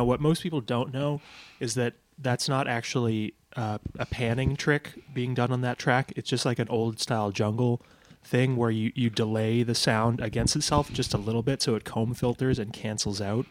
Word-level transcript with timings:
Now, 0.00 0.04
what 0.06 0.18
most 0.18 0.42
people 0.42 0.62
don't 0.62 0.94
know 0.94 1.20
is 1.60 1.74
that 1.74 1.92
that's 2.16 2.48
not 2.48 2.66
actually 2.66 3.34
uh, 3.54 3.76
a 3.98 4.06
panning 4.06 4.56
trick 4.56 4.92
being 5.12 5.34
done 5.34 5.52
on 5.52 5.60
that 5.60 5.78
track. 5.78 6.10
It's 6.16 6.30
just 6.30 6.46
like 6.46 6.58
an 6.58 6.68
old 6.70 6.98
style 6.98 7.30
jungle 7.32 7.82
thing 8.24 8.56
where 8.56 8.70
you, 8.70 8.92
you 8.94 9.10
delay 9.10 9.62
the 9.62 9.74
sound 9.74 10.18
against 10.22 10.56
itself 10.56 10.90
just 10.90 11.12
a 11.12 11.18
little 11.18 11.42
bit 11.42 11.60
so 11.60 11.74
it 11.74 11.84
comb 11.84 12.14
filters 12.14 12.58
and 12.58 12.72
cancels 12.72 13.20
out 13.20 13.44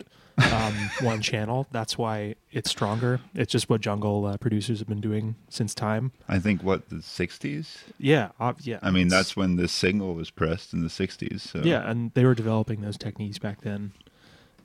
um, 0.51 0.73
one 1.01 1.21
channel. 1.21 1.67
That's 1.69 1.99
why 1.99 2.33
it's 2.51 2.71
stronger. 2.71 3.19
It's 3.35 3.51
just 3.51 3.69
what 3.69 3.81
jungle 3.81 4.25
uh, 4.25 4.37
producers 4.37 4.79
have 4.79 4.87
been 4.87 5.01
doing 5.01 5.35
since 5.49 5.75
time. 5.75 6.13
I 6.27 6.39
think 6.39 6.63
what 6.63 6.89
the 6.89 6.95
'60s. 6.95 7.77
Yeah, 7.99 8.29
uh, 8.39 8.53
yeah. 8.61 8.79
I 8.81 8.89
mean, 8.89 9.05
it's- 9.05 9.19
that's 9.19 9.35
when 9.35 9.55
the 9.57 9.67
signal 9.67 10.15
was 10.15 10.31
pressed 10.31 10.73
in 10.73 10.81
the 10.81 10.89
'60s. 10.89 11.41
So. 11.41 11.59
yeah, 11.63 11.87
and 11.87 12.11
they 12.15 12.25
were 12.25 12.33
developing 12.33 12.81
those 12.81 12.97
techniques 12.97 13.37
back 13.37 13.61
then. 13.61 13.91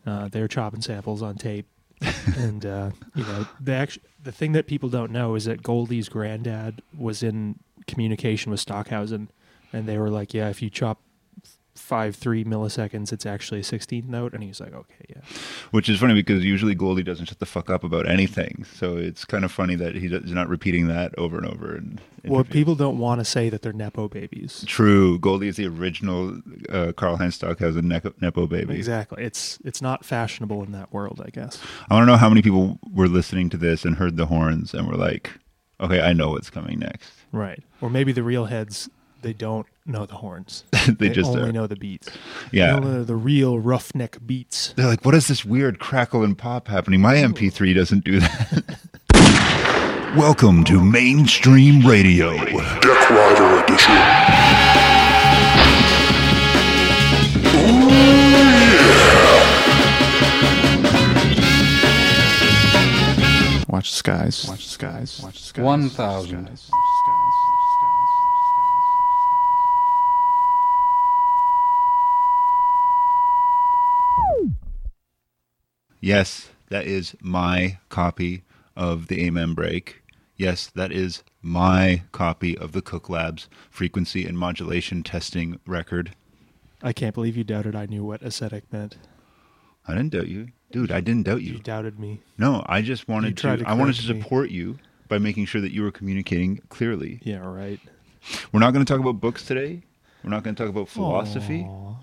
Uh, 0.07 0.29
they 0.29 0.43
were 0.43 0.49
chopping 0.49 0.83
samples 0.83 1.23
on 1.23 1.35
tape, 1.35 1.67
and 2.37 2.65
uh, 2.67 2.91
you 3.15 3.25
know 3.25 3.47
the 3.61 3.99
the 4.23 4.33
thing 4.33 4.53
that 4.53 4.67
people 4.67 4.89
don't 4.89 5.11
know 5.11 5.35
is 5.35 5.45
that 5.45 5.63
Goldie's 5.63 6.09
granddad 6.09 6.83
was 6.97 7.23
in 7.23 7.59
communication 7.87 8.51
with 8.51 8.61
Stockhausen, 8.61 9.31
and 9.73 9.87
they 9.87 9.99
were 9.99 10.11
like, 10.11 10.35
"Yeah, 10.35 10.49
if 10.49 10.61
you 10.63 10.71
chop 10.71 11.01
five 11.75 12.17
three 12.17 12.45
milliseconds, 12.45 13.13
it's 13.13 13.27
actually 13.27 13.61
a 13.61 13.65
sixteenth 13.65 14.07
note," 14.07 14.33
and 14.33 14.43
he's 14.43 14.61
like, 14.61 14.75
"Okay, 14.75 15.05
yeah." 15.09 15.21
Which 15.71 15.89
is 15.89 15.99
funny 15.99 16.15
because 16.15 16.45
usually 16.45 16.75
Goldie 16.75 17.03
doesn't 17.03 17.27
shut 17.27 17.39
the 17.39 17.47
fuck 17.47 17.71
up 17.71 17.85
about 17.85 18.09
anything. 18.09 18.65
So 18.75 18.97
it's 18.97 19.25
kind 19.25 19.45
of 19.45 19.53
funny 19.53 19.75
that 19.77 19.95
he's 19.95 20.11
not 20.33 20.49
repeating 20.49 20.89
that 20.89 21.17
over 21.19 21.39
and 21.39 21.47
over. 21.47 21.75
And 21.75 22.01
Well, 22.25 22.45
people 22.45 22.75
don't 22.75 22.99
want 22.99 23.21
to 23.21 23.25
say 23.25 23.49
that 23.51 23.63
they're 23.63 23.73
nepo 23.73 24.09
babies. 24.09 24.65
True, 24.67 25.19
Goldie 25.19 25.49
is 25.49 25.57
the 25.57 25.67
original 25.67 26.39
uh, 26.69 26.93
Karlheinz 26.93 27.35
Stockhausen 27.35 27.85
nepo, 27.85 28.13
nepo 28.21 28.47
baby. 28.47 28.75
Exactly. 28.75 29.23
It's 29.23 29.59
it's 29.65 29.83
not 29.83 30.05
fashionable 30.05 30.63
in 30.63 30.73
that 30.73 30.93
world, 30.93 31.23
I 31.25 31.31
guess. 31.31 31.61
I 31.89 31.95
want 31.95 32.05
to 32.07 32.13
know 32.13 32.19
how 32.19 32.29
many 32.29 32.43
people 32.43 32.79
were 32.93 33.09
listening 33.09 33.51
to 33.51 33.57
this 33.57 33.85
and 33.85 33.97
heard 33.97 34.17
the 34.17 34.27
horns 34.27 34.75
and 34.75 34.87
were 34.87 34.97
like, 34.97 35.31
"Okay, 35.81 36.01
I 36.01 36.13
know 36.13 36.31
what's 36.31 36.51
coming 36.51 36.79
next." 36.79 37.11
Right. 37.33 37.63
Or 37.81 37.91
maybe 37.91 38.13
the 38.13 38.23
real 38.23 38.47
heads 38.47 38.89
they 39.25 39.33
don't 39.33 39.67
know 39.87 40.07
the 40.07 40.15
horns. 40.17 40.65
They 40.99 41.09
just 41.09 41.31
only 41.31 41.49
are. 41.49 41.53
know 41.53 41.67
the 41.67 41.77
beats. 41.77 42.11
Yeah. 42.53 42.75
They 42.75 42.81
know 42.81 42.99
the, 42.99 43.05
the 43.05 43.17
real 43.17 43.59
roughneck 43.59 44.19
beats. 44.25 44.75
They're 44.77 44.87
like, 44.87 45.05
"What 45.05 45.15
is 45.15 45.27
this 45.29 45.45
weird 45.47 45.79
crackle 45.81 46.23
and 46.23 46.37
pop 46.37 46.69
happening? 46.69 47.01
My 47.01 47.15
MP3 47.15 47.75
doesn't 47.75 48.05
do 48.05 48.21
that." 48.21 48.79
Welcome 50.17 50.63
to 50.65 50.79
mainstream 50.85 51.87
radio. 51.87 52.37
Deck 52.37 53.11
Rider 53.11 53.65
Edition. 53.65 53.95
Watch 63.69 63.91
the 63.91 63.97
skies. 63.97 64.47
Watch 64.49 64.65
the 64.65 64.71
skies. 64.71 65.21
Watch 65.25 65.41
the 65.41 65.47
skies. 65.47 65.65
1,000. 65.65 66.47
Skies. 66.47 66.71
Yes, 76.05 76.51
that 76.69 76.87
is 76.87 77.17
my 77.23 77.79
copy 77.89 78.43
of 78.77 79.07
the 79.07 79.25
Amen 79.25 79.55
break. 79.55 80.03
Yes, 80.37 80.67
that 80.75 80.93
is 80.93 81.23
my 81.41 82.03
copy 82.13 82.59
of 82.59 82.73
the 82.73 82.83
Cook 82.83 83.09
Labs 83.09 83.49
frequency 83.71 84.27
and 84.27 84.37
modulation 84.37 85.03
testing 85.03 85.59
record. 85.67 86.15
I 86.83 86.93
can't 86.93 87.15
believe 87.15 87.39
you 87.39 87.45
doubted 87.45 87.75
I 87.75 87.87
knew 87.87 88.05
what 88.05 88.21
ascetic 88.21 88.71
meant. 88.71 88.99
I 89.89 89.95
didn't 89.95 90.11
doubt 90.13 90.29
you. 90.29 90.49
Dude, 90.71 90.93
I 90.93 91.01
didn't 91.01 91.23
doubt 91.23 91.41
You 91.41 91.55
you. 91.55 91.59
doubted 91.61 91.99
me. 91.99 92.21
No, 92.37 92.63
I 92.67 92.83
just 92.83 93.09
wanted 93.09 93.39
to, 93.39 93.57
to 93.57 93.65
I 93.67 93.73
wanted 93.73 93.95
to 93.95 94.03
correct 94.03 94.17
me. 94.17 94.23
support 94.23 94.51
you 94.51 94.79
by 95.09 95.17
making 95.17 95.47
sure 95.47 95.63
that 95.63 95.73
you 95.73 95.83
were 95.83 95.91
communicating 95.91 96.59
clearly. 96.69 97.19
Yeah, 97.23 97.39
right. 97.39 97.81
We're 98.53 98.61
not 98.61 98.75
going 98.75 98.85
to 98.85 98.93
talk 98.93 99.01
about 99.01 99.23
books 99.23 99.47
today. 99.47 99.85
We're 100.23 100.29
not 100.29 100.43
going 100.43 100.55
to 100.55 100.63
talk 100.63 100.69
about 100.69 100.91
philosophy. 100.91 101.63
Aw, 101.63 101.95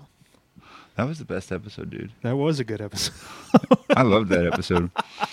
That 0.96 1.04
was 1.08 1.18
the 1.18 1.24
best 1.24 1.50
episode, 1.52 1.90
dude. 1.90 2.12
that 2.22 2.36
was 2.36 2.60
a 2.60 2.64
good 2.64 2.80
episode. 2.80 3.14
I 3.96 4.02
loved 4.02 4.28
that 4.30 4.46
episode. 4.46 4.90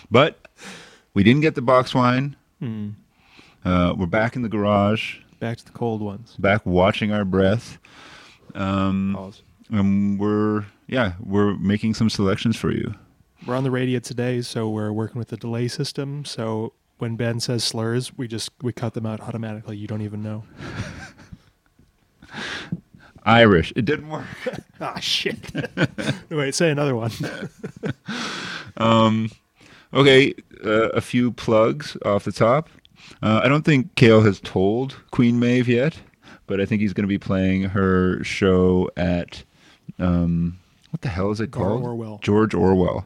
But 0.09 0.47
we 1.13 1.23
didn't 1.23 1.41
get 1.41 1.55
the 1.55 1.61
box 1.61 1.93
wine. 1.93 2.35
Hmm. 2.59 2.89
Uh, 3.65 3.93
we're 3.97 4.05
back 4.05 4.35
in 4.37 4.41
the 4.41 4.49
garage, 4.49 5.17
Back 5.39 5.57
to 5.57 5.65
the 5.65 5.71
cold 5.71 6.01
ones. 6.01 6.35
back 6.39 6.65
watching 6.65 7.11
our 7.11 7.25
breath. 7.25 7.77
Um, 8.55 9.13
Pause. 9.17 9.41
and 9.69 10.17
we're, 10.19 10.65
yeah, 10.87 11.13
we're 11.19 11.55
making 11.57 11.93
some 11.93 12.09
selections 12.09 12.55
for 12.55 12.71
you. 12.71 12.93
We're 13.45 13.55
on 13.55 13.63
the 13.63 13.71
radio 13.71 13.99
today, 13.99 14.41
so 14.41 14.69
we're 14.69 14.91
working 14.93 15.19
with 15.19 15.27
the 15.29 15.37
delay 15.37 15.67
system. 15.67 16.23
So 16.25 16.73
when 16.99 17.15
Ben 17.17 17.39
says 17.41 17.63
slurs, 17.65 18.17
we 18.17 18.27
just 18.29 18.51
we 18.61 18.71
cut 18.73 18.93
them 18.93 19.05
out 19.05 19.19
automatically. 19.21 19.75
You 19.77 19.87
don't 19.87 20.01
even 20.01 20.21
know. 20.23 20.43
Irish. 23.23 23.73
It 23.75 23.85
didn't 23.85 24.09
work. 24.09 24.25
Ah, 24.81 24.97
shit. 24.99 25.51
Wait, 26.29 26.55
say 26.55 26.71
another 26.71 26.95
one. 26.95 27.11
Okay, 29.93 30.33
uh, 30.63 30.89
a 30.89 31.01
few 31.01 31.31
plugs 31.33 31.97
off 32.05 32.23
the 32.23 32.31
top. 32.31 32.69
Uh, 33.21 33.41
I 33.43 33.49
don't 33.49 33.65
think 33.65 33.95
Cale 33.95 34.21
has 34.21 34.39
told 34.39 34.95
Queen 35.11 35.37
Maeve 35.37 35.67
yet, 35.67 35.99
but 36.47 36.61
I 36.61 36.65
think 36.65 36.81
he's 36.81 36.93
going 36.93 37.03
to 37.03 37.09
be 37.09 37.17
playing 37.17 37.63
her 37.63 38.23
show 38.23 38.89
at 38.95 39.43
um, 39.97 40.59
what 40.91 41.01
the 41.01 41.09
hell 41.09 41.31
is 41.31 41.39
it 41.39 41.51
George 41.51 41.65
called? 41.65 41.83
Orwell. 41.83 42.19
George 42.21 42.53
Orwell. 42.53 43.05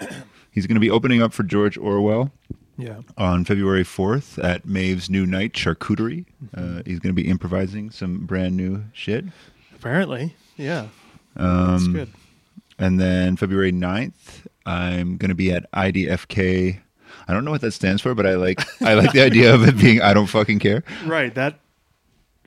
he's 0.50 0.66
going 0.66 0.74
to 0.74 0.80
be 0.80 0.90
opening 0.90 1.22
up 1.22 1.32
for 1.32 1.42
George 1.42 1.78
Orwell 1.78 2.30
yeah. 2.76 3.00
on 3.16 3.44
February 3.44 3.84
4th 3.84 4.42
at 4.42 4.66
Maeve's 4.66 5.10
New 5.10 5.26
Night 5.26 5.52
Charcuterie. 5.52 6.24
Uh, 6.56 6.82
he's 6.84 6.98
going 6.98 7.14
to 7.14 7.22
be 7.22 7.28
improvising 7.28 7.90
some 7.90 8.26
brand 8.26 8.56
new 8.56 8.84
shit. 8.92 9.24
Apparently. 9.84 10.34
Yeah. 10.56 10.86
Um, 11.36 11.72
That's 11.72 11.86
good. 11.88 12.08
And 12.78 12.98
then 12.98 13.36
February 13.36 13.70
9th, 13.70 14.46
I'm 14.64 15.18
going 15.18 15.28
to 15.28 15.34
be 15.34 15.52
at 15.52 15.70
IDFK. 15.72 16.80
I 17.28 17.32
don't 17.34 17.44
know 17.44 17.50
what 17.50 17.60
that 17.60 17.72
stands 17.72 18.00
for, 18.00 18.14
but 18.14 18.26
I 18.26 18.36
like 18.36 18.64
I 18.80 18.94
like 18.94 19.12
the 19.12 19.20
idea 19.20 19.54
of 19.54 19.68
it 19.68 19.76
being 19.76 20.00
I 20.00 20.14
don't 20.14 20.26
fucking 20.26 20.58
care. 20.58 20.84
Right. 21.04 21.34
That, 21.34 21.60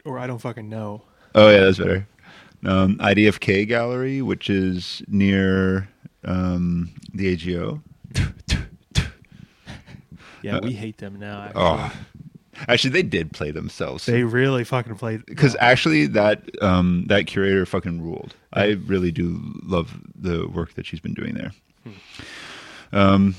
or 0.04 0.18
I 0.18 0.26
don't 0.26 0.40
fucking 0.40 0.68
know. 0.68 1.04
Oh 1.36 1.50
yeah, 1.52 1.60
that's 1.60 1.78
better. 1.78 2.08
Um, 2.66 2.98
IDFK 2.98 3.68
Gallery, 3.68 4.24
which 4.24 4.50
is 4.50 5.04
near 5.08 5.90
um, 6.26 6.92
the 7.14 7.34
AGO. 7.34 7.84
Yeah, 10.44 10.60
we 10.62 10.72
hate 10.72 10.98
them 10.98 11.20
now. 11.20 11.42
Actually. 11.42 11.62
Oh, 11.62 11.92
actually, 12.68 12.92
they 12.92 13.04
did 13.04 13.32
play 13.34 13.52
themselves. 13.52 14.06
They 14.06 14.24
really 14.24 14.64
fucking 14.64 14.96
played. 14.96 15.26
because 15.26 15.56
actually 15.60 16.08
that 16.08 16.44
um, 16.62 17.06
that 17.08 17.28
curator 17.28 17.66
fucking 17.66 18.02
ruled. 18.02 18.36
I 18.54 18.78
really 18.86 19.12
do 19.12 19.40
love 19.64 20.00
the 20.16 20.48
work 20.48 20.74
that 20.76 20.86
she's 20.86 21.00
been 21.00 21.14
doing 21.14 21.34
there. 21.36 21.52
Um, 22.92 23.36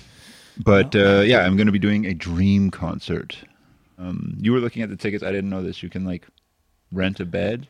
but 0.63 0.95
uh, 0.95 1.21
yeah, 1.21 1.41
I'm 1.41 1.57
going 1.57 1.67
to 1.67 1.73
be 1.73 1.79
doing 1.79 2.07
a 2.07 2.15
dream 2.15 2.71
concert. 2.71 3.39
Um, 3.99 4.37
you 4.41 4.53
were 4.53 4.61
looking 4.61 4.83
at 4.83 4.91
the 4.91 4.97
tickets. 4.97 5.23
I 5.25 5.33
didn't 5.33 5.51
know 5.51 5.63
this. 5.63 5.83
You 5.83 5.89
can 5.89 6.05
like 6.05 6.27
rent 6.93 7.21
a 7.21 7.25
bed. 7.25 7.69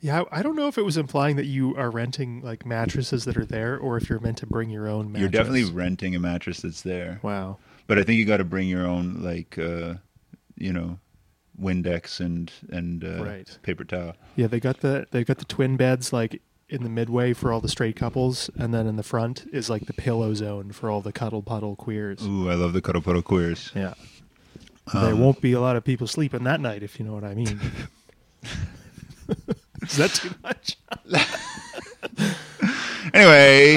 Yeah, 0.00 0.22
I 0.32 0.40
I 0.40 0.42
don't 0.42 0.56
know 0.56 0.68
if 0.68 0.78
it 0.78 0.82
was 0.84 0.96
implying 0.96 1.36
that 1.36 1.44
you 1.46 1.76
are 1.76 1.90
renting 1.90 2.40
like 2.42 2.64
mattresses 2.64 3.24
that 3.26 3.36
are 3.36 3.44
there, 3.44 3.78
or 3.78 3.96
if 3.98 4.08
you're 4.08 4.20
meant 4.20 4.38
to 4.38 4.46
bring 4.46 4.70
your 4.70 4.88
own. 4.88 5.06
Mattress. 5.12 5.20
You're 5.20 5.28
definitely 5.28 5.64
renting 5.64 6.14
a 6.16 6.18
mattress 6.20 6.60
that's 6.62 6.82
there, 6.82 7.20
Wow. 7.22 7.58
but 7.86 7.98
I 7.98 8.02
think 8.02 8.18
you 8.18 8.24
got 8.24 8.38
to 8.38 8.44
bring 8.44 8.68
your 8.68 8.86
own 8.86 9.22
like 9.22 9.58
uh, 9.58 9.94
you 10.56 10.72
know 10.72 10.98
Windex 11.60 12.20
and 12.20 12.52
and 12.70 13.04
uh, 13.04 13.24
Right. 13.24 13.58
paper 13.62 13.84
towel. 13.84 14.14
Yeah, 14.36 14.46
they 14.46 14.60
got 14.60 14.80
the 14.80 15.06
they 15.10 15.24
got 15.24 15.38
the 15.38 15.44
twin 15.44 15.76
beds 15.76 16.12
like 16.12 16.40
in 16.68 16.82
the 16.82 16.88
midway 16.88 17.32
for 17.32 17.52
all 17.52 17.60
the 17.60 17.68
straight 17.68 17.96
couples, 17.96 18.50
and 18.56 18.74
then 18.74 18.86
in 18.86 18.96
the 18.96 19.02
front 19.02 19.46
is 19.52 19.70
like 19.70 19.86
the 19.86 19.92
pillow 19.92 20.34
zone 20.34 20.72
for 20.72 20.90
all 20.90 21.00
the 21.00 21.12
cuddle 21.12 21.42
puddle 21.42 21.76
queers. 21.76 22.26
Ooh, 22.26 22.50
I 22.50 22.54
love 22.54 22.72
the 22.72 22.82
cuddle 22.82 23.02
puddle 23.02 23.22
queers. 23.22 23.70
Yeah. 23.74 23.94
there 24.92 25.16
won't 25.16 25.40
be 25.40 25.52
a 25.52 25.60
lot 25.60 25.76
of 25.76 25.84
people 25.84 26.06
sleeping 26.06 26.44
that 26.44 26.60
night, 26.60 26.82
if 26.82 26.98
you 26.98 27.06
know 27.06 27.12
what 27.12 27.24
I 27.24 27.34
mean. 27.34 27.60
is 29.82 29.96
that 29.96 30.10
too 30.10 30.30
much? 30.42 30.76
anyway, 33.14 33.76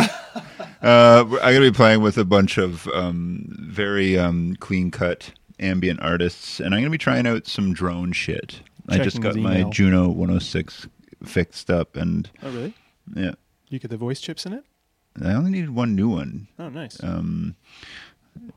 uh, 0.82 1.24
I'm 1.24 1.30
going 1.30 1.62
to 1.62 1.72
be 1.72 1.76
playing 1.76 2.02
with 2.02 2.18
a 2.18 2.26
bunch 2.26 2.58
of 2.58 2.88
um, 2.90 3.46
very 3.60 4.18
um, 4.18 4.56
clean 4.60 4.92
cut 4.92 5.32
ambient 5.60 6.02
artists, 6.02 6.60
and 6.60 6.68
I'm 6.74 6.80
going 6.82 6.86
to 6.86 6.90
be 6.90 6.98
trying 6.98 7.28
out 7.28 7.48
some 7.48 7.74
drone 7.74 8.12
shit. 8.12 8.62
I 8.88 8.98
just 9.00 9.22
got 9.22 9.36
my. 9.36 9.64
Juno 9.64 10.10
106 10.10 10.88
fixed 11.24 11.70
up, 11.70 11.96
and 11.96 12.30
Oh, 12.42 12.50
really? 12.52 12.74
yeah, 13.16 13.34
You 13.70 13.78
get 13.80 13.92
the 13.92 13.98
voice 13.98 14.20
chips 14.22 14.46
in 14.46 14.54
it? 14.54 14.64
I 15.24 15.34
only 15.34 15.52
needed 15.52 15.72
one 15.72 15.96
new 15.96 16.10
one. 16.10 16.48
Oh, 16.58 16.70
nice. 16.70 17.04
Um, 17.04 17.56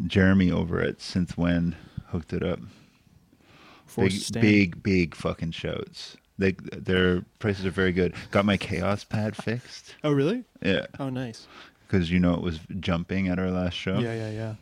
Jeremy 0.06 0.50
over 0.50 0.80
at 0.80 0.98
Synthwen 0.98 1.74
hooked 2.08 2.32
it 2.32 2.42
up. 2.42 2.60
Forced 3.86 4.14
Big, 4.14 4.22
stand. 4.22 4.42
big, 4.42 4.82
big 4.82 5.14
fucking 5.14 5.50
shouts. 5.50 6.16
They 6.38 6.52
their 6.52 7.22
prices 7.40 7.66
are 7.66 7.70
very 7.70 7.92
good. 7.92 8.14
Got 8.30 8.46
my 8.46 8.56
Kaoss 8.56 9.06
Pad 9.08 9.36
fixed. 9.36 9.94
Oh, 10.04 10.12
really? 10.12 10.44
Yeah, 10.62 10.86
Oh, 10.98 11.10
nice. 11.10 11.46
because 11.86 12.10
you 12.10 12.18
know 12.18 12.34
it 12.34 12.40
was 12.42 12.58
jumping 12.80 13.28
at 13.28 13.38
our 13.38 13.50
last 13.50 13.74
show. 13.74 13.98
Yeah, 13.98 14.14
yeah, 14.14 14.30
yeah. 14.30 14.54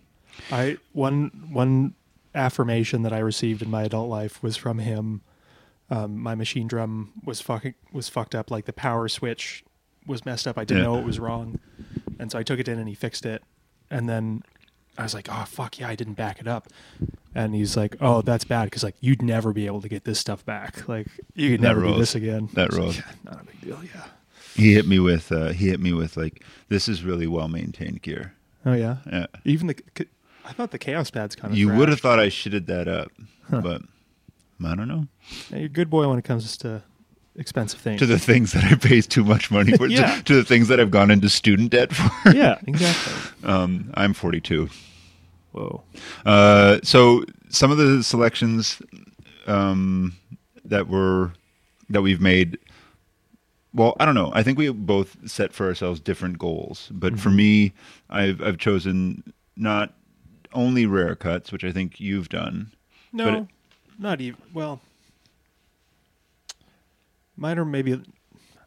I 0.50 0.78
one 0.92 1.48
one 1.52 1.94
affirmation 2.34 3.02
that 3.02 3.12
I 3.12 3.18
received 3.18 3.62
in 3.62 3.70
my 3.70 3.82
adult 3.84 4.08
life 4.08 4.42
was 4.42 4.56
from 4.56 4.78
him. 4.78 5.22
Um, 5.90 6.18
my 6.18 6.34
machine 6.34 6.68
drum 6.68 7.12
was 7.24 7.40
fucking 7.40 7.74
was 7.92 8.08
fucked 8.08 8.34
up. 8.34 8.50
Like 8.50 8.66
the 8.66 8.72
power 8.72 9.08
switch 9.08 9.64
was 10.06 10.24
messed 10.24 10.46
up. 10.46 10.56
I 10.56 10.64
didn't 10.64 10.84
Yeah. 10.84 10.90
know 10.90 10.98
it 10.98 11.04
was 11.04 11.18
wrong, 11.18 11.58
and 12.18 12.30
so 12.30 12.38
I 12.38 12.42
took 12.42 12.60
it 12.60 12.68
in 12.68 12.78
and 12.78 12.88
he 12.88 12.94
fixed 12.94 13.26
it. 13.26 13.42
And 13.90 14.08
then 14.08 14.42
I 14.96 15.02
was 15.02 15.14
like, 15.14 15.28
"Oh 15.30 15.44
fuck 15.48 15.78
yeah, 15.80 15.88
I 15.88 15.96
didn't 15.96 16.14
back 16.14 16.40
it 16.40 16.46
up." 16.46 16.68
And 17.34 17.54
he's 17.56 17.76
like, 17.76 17.96
"Oh, 18.00 18.22
that's 18.22 18.44
bad 18.44 18.66
because 18.66 18.84
like 18.84 18.94
you'd 19.00 19.20
never 19.22 19.52
be 19.52 19.66
able 19.66 19.80
to 19.82 19.88
get 19.88 20.04
this 20.04 20.18
stuff 20.20 20.44
back. 20.44 20.88
Like 20.88 21.08
you 21.34 21.50
could 21.50 21.60
That 21.60 21.68
never 21.74 21.82
do 21.82 21.98
this 21.98 22.14
again." 22.14 22.48
That 22.54 22.70
was 22.70 22.78
like, 22.78 22.96
"Yeah, 22.98 23.12
not 23.24 23.40
a 23.40 23.44
big 23.44 23.60
deal. 23.60 23.78
Yeah. 23.82 24.04
He 24.54 24.74
hit 24.74 24.86
me 24.86 24.98
with 25.00 25.32
uh, 25.32 25.48
he 25.48 25.68
hit 25.70 25.80
me 25.80 25.92
with 25.92 26.16
like 26.16 26.44
this 26.68 26.88
is 26.88 27.02
really 27.02 27.26
well 27.26 27.48
maintained 27.48 28.02
gear. 28.02 28.34
Oh 28.64 28.74
yeah. 28.74 28.98
Yeah. 29.10 29.26
Even 29.44 29.66
the 29.66 29.76
I 30.44 30.52
thought 30.52 30.70
the 30.70 30.78
Kaoss 30.78 31.12
Pad's 31.12 31.36
kind 31.36 31.52
of. 31.52 31.58
You 31.58 31.72
would 31.72 31.88
have 31.88 32.00
thought 32.00 32.18
I 32.18 32.26
shitted 32.28 32.66
that 32.66 32.88
up, 32.88 33.10
but 33.50 33.82
I 34.64 34.74
don't 34.74 34.88
know. 34.88 35.06
You're 35.50 35.66
a 35.66 35.68
good 35.68 35.90
boy 35.90 36.08
when 36.08 36.18
it 36.18 36.24
comes 36.24 36.56
to 36.58 36.82
expensive 37.36 37.80
things. 37.80 37.98
To 38.00 38.06
the 38.06 38.18
things 38.18 38.52
that 38.52 38.64
I 38.64 38.74
paid 38.74 39.04
too 39.04 39.24
much 39.24 39.50
money 39.50 39.76
for, 39.76 39.88
to- 39.88 40.22
to, 40.24 40.34
the 40.34 40.44
things 40.44 40.68
that 40.68 40.80
I've 40.80 40.90
gone 40.90 41.10
into 41.10 41.28
student 41.28 41.70
debt 41.70 41.92
for. 41.94 42.30
yeah, 42.32 42.58
exactly. 42.66 43.48
Um, 43.48 43.90
I'm 43.94 44.12
42. 44.12 44.68
Whoa. 45.52 45.82
Uh, 46.24 46.78
so 46.82 47.24
some 47.48 47.70
of 47.70 47.78
the 47.78 48.02
selections 48.04 48.80
um, 49.46 50.14
that 50.64 50.88
were 50.88 51.32
that 51.88 52.02
we've 52.02 52.20
made. 52.20 52.58
Well, 53.72 53.96
I 54.00 54.04
don't 54.04 54.14
know. 54.16 54.32
I 54.34 54.42
think 54.42 54.58
we 54.58 54.68
both 54.70 55.16
set 55.28 55.52
for 55.52 55.66
ourselves 55.66 56.00
different 56.00 56.38
goals. 56.38 56.88
But 56.92 57.12
Mm-hmm. 57.14 57.22
for 57.22 57.30
me, 57.30 57.72
I've 58.10 58.40
I've 58.42 58.58
chosen 58.58 59.32
not 59.56 59.94
only 60.52 60.86
rare 60.86 61.14
cuts, 61.14 61.52
which 61.52 61.64
I 61.64 61.72
think 61.72 62.00
you've 62.00 62.28
done. 62.28 62.72
No, 63.12 63.28
it- 63.42 63.46
not 63.98 64.20
even. 64.20 64.40
Well, 64.52 64.80
mine 67.36 67.58
are 67.58 67.64
maybe. 67.64 68.00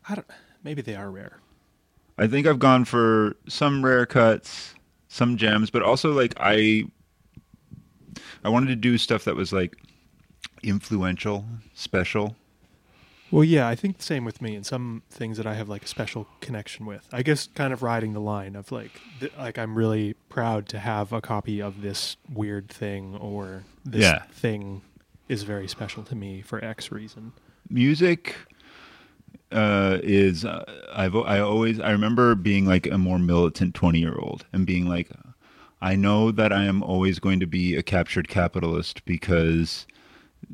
I 0.07 0.15
don't. 0.15 0.27
Maybe 0.63 0.81
they 0.81 0.95
are 0.95 1.09
rare. 1.11 1.39
I 2.17 2.27
think 2.27 2.45
I've 2.47 2.59
gone 2.59 2.85
for 2.85 3.35
some 3.47 3.83
rare 3.83 4.05
cuts, 4.05 4.75
some 5.07 5.35
gems, 5.37 5.69
but 5.69 5.81
also 5.81 6.11
like 6.13 6.33
I 6.39 6.83
I 8.43 8.49
wanted 8.49 8.67
to 8.67 8.75
do 8.75 8.97
stuff 8.97 9.23
that 9.25 9.35
was 9.35 9.51
like 9.51 9.75
influential, 10.61 11.45
special. 11.73 12.35
Well, 13.33 13.43
yeah, 13.43 13.67
I 13.67 13.73
think 13.73 13.97
the 13.97 14.03
same 14.03 14.25
with 14.25 14.43
me, 14.43 14.53
and 14.55 14.63
some 14.63 15.01
things 15.09 15.37
that 15.37 15.47
I 15.47 15.55
have 15.55 15.67
like 15.67 15.83
a 15.83 15.87
special 15.87 16.27
connection 16.39 16.85
with. 16.85 17.07
I 17.11 17.23
guess 17.23 17.49
kind 17.55 17.73
of 17.73 17.81
riding 17.81 18.13
the 18.13 18.19
line 18.19 18.55
of 18.55 18.71
like, 18.71 18.91
th- 19.19 19.33
like 19.39 19.57
I'm 19.57 19.73
really 19.75 20.13
proud 20.29 20.67
to 20.69 20.77
have 20.77 21.11
a 21.11 21.19
copy 21.19 21.59
of 21.59 21.81
this 21.81 22.15
weird 22.31 22.69
thing, 22.69 23.15
or 23.17 23.63
this 23.83 24.03
Yeah. 24.03 24.21
thing 24.31 24.83
is 25.27 25.41
very 25.41 25.67
special 25.67 26.03
to 26.03 26.15
me 26.15 26.41
for 26.43 26.63
X 26.63 26.91
reason. 26.91 27.31
music 27.71 28.35
uh, 29.51 29.97
is 30.03 30.45
uh, 30.45 30.63
I've 30.93 31.15
I 31.15 31.39
always 31.39 31.79
I 31.79 31.89
remember 31.89 32.35
being 32.35 32.67
like 32.67 32.85
a 32.85 32.99
more 32.99 33.17
militant 33.17 33.73
twenty 33.73 33.99
year 33.99 34.15
old 34.19 34.45
and 34.53 34.63
being 34.67 34.85
like, 34.87 35.09
I 35.81 35.95
know 35.95 36.29
that 36.31 36.53
I 36.53 36.65
am 36.65 36.83
always 36.83 37.17
going 37.17 37.39
to 37.39 37.47
be 37.47 37.75
a 37.75 37.81
captured 37.81 38.27
capitalist 38.27 39.03
because 39.05 39.87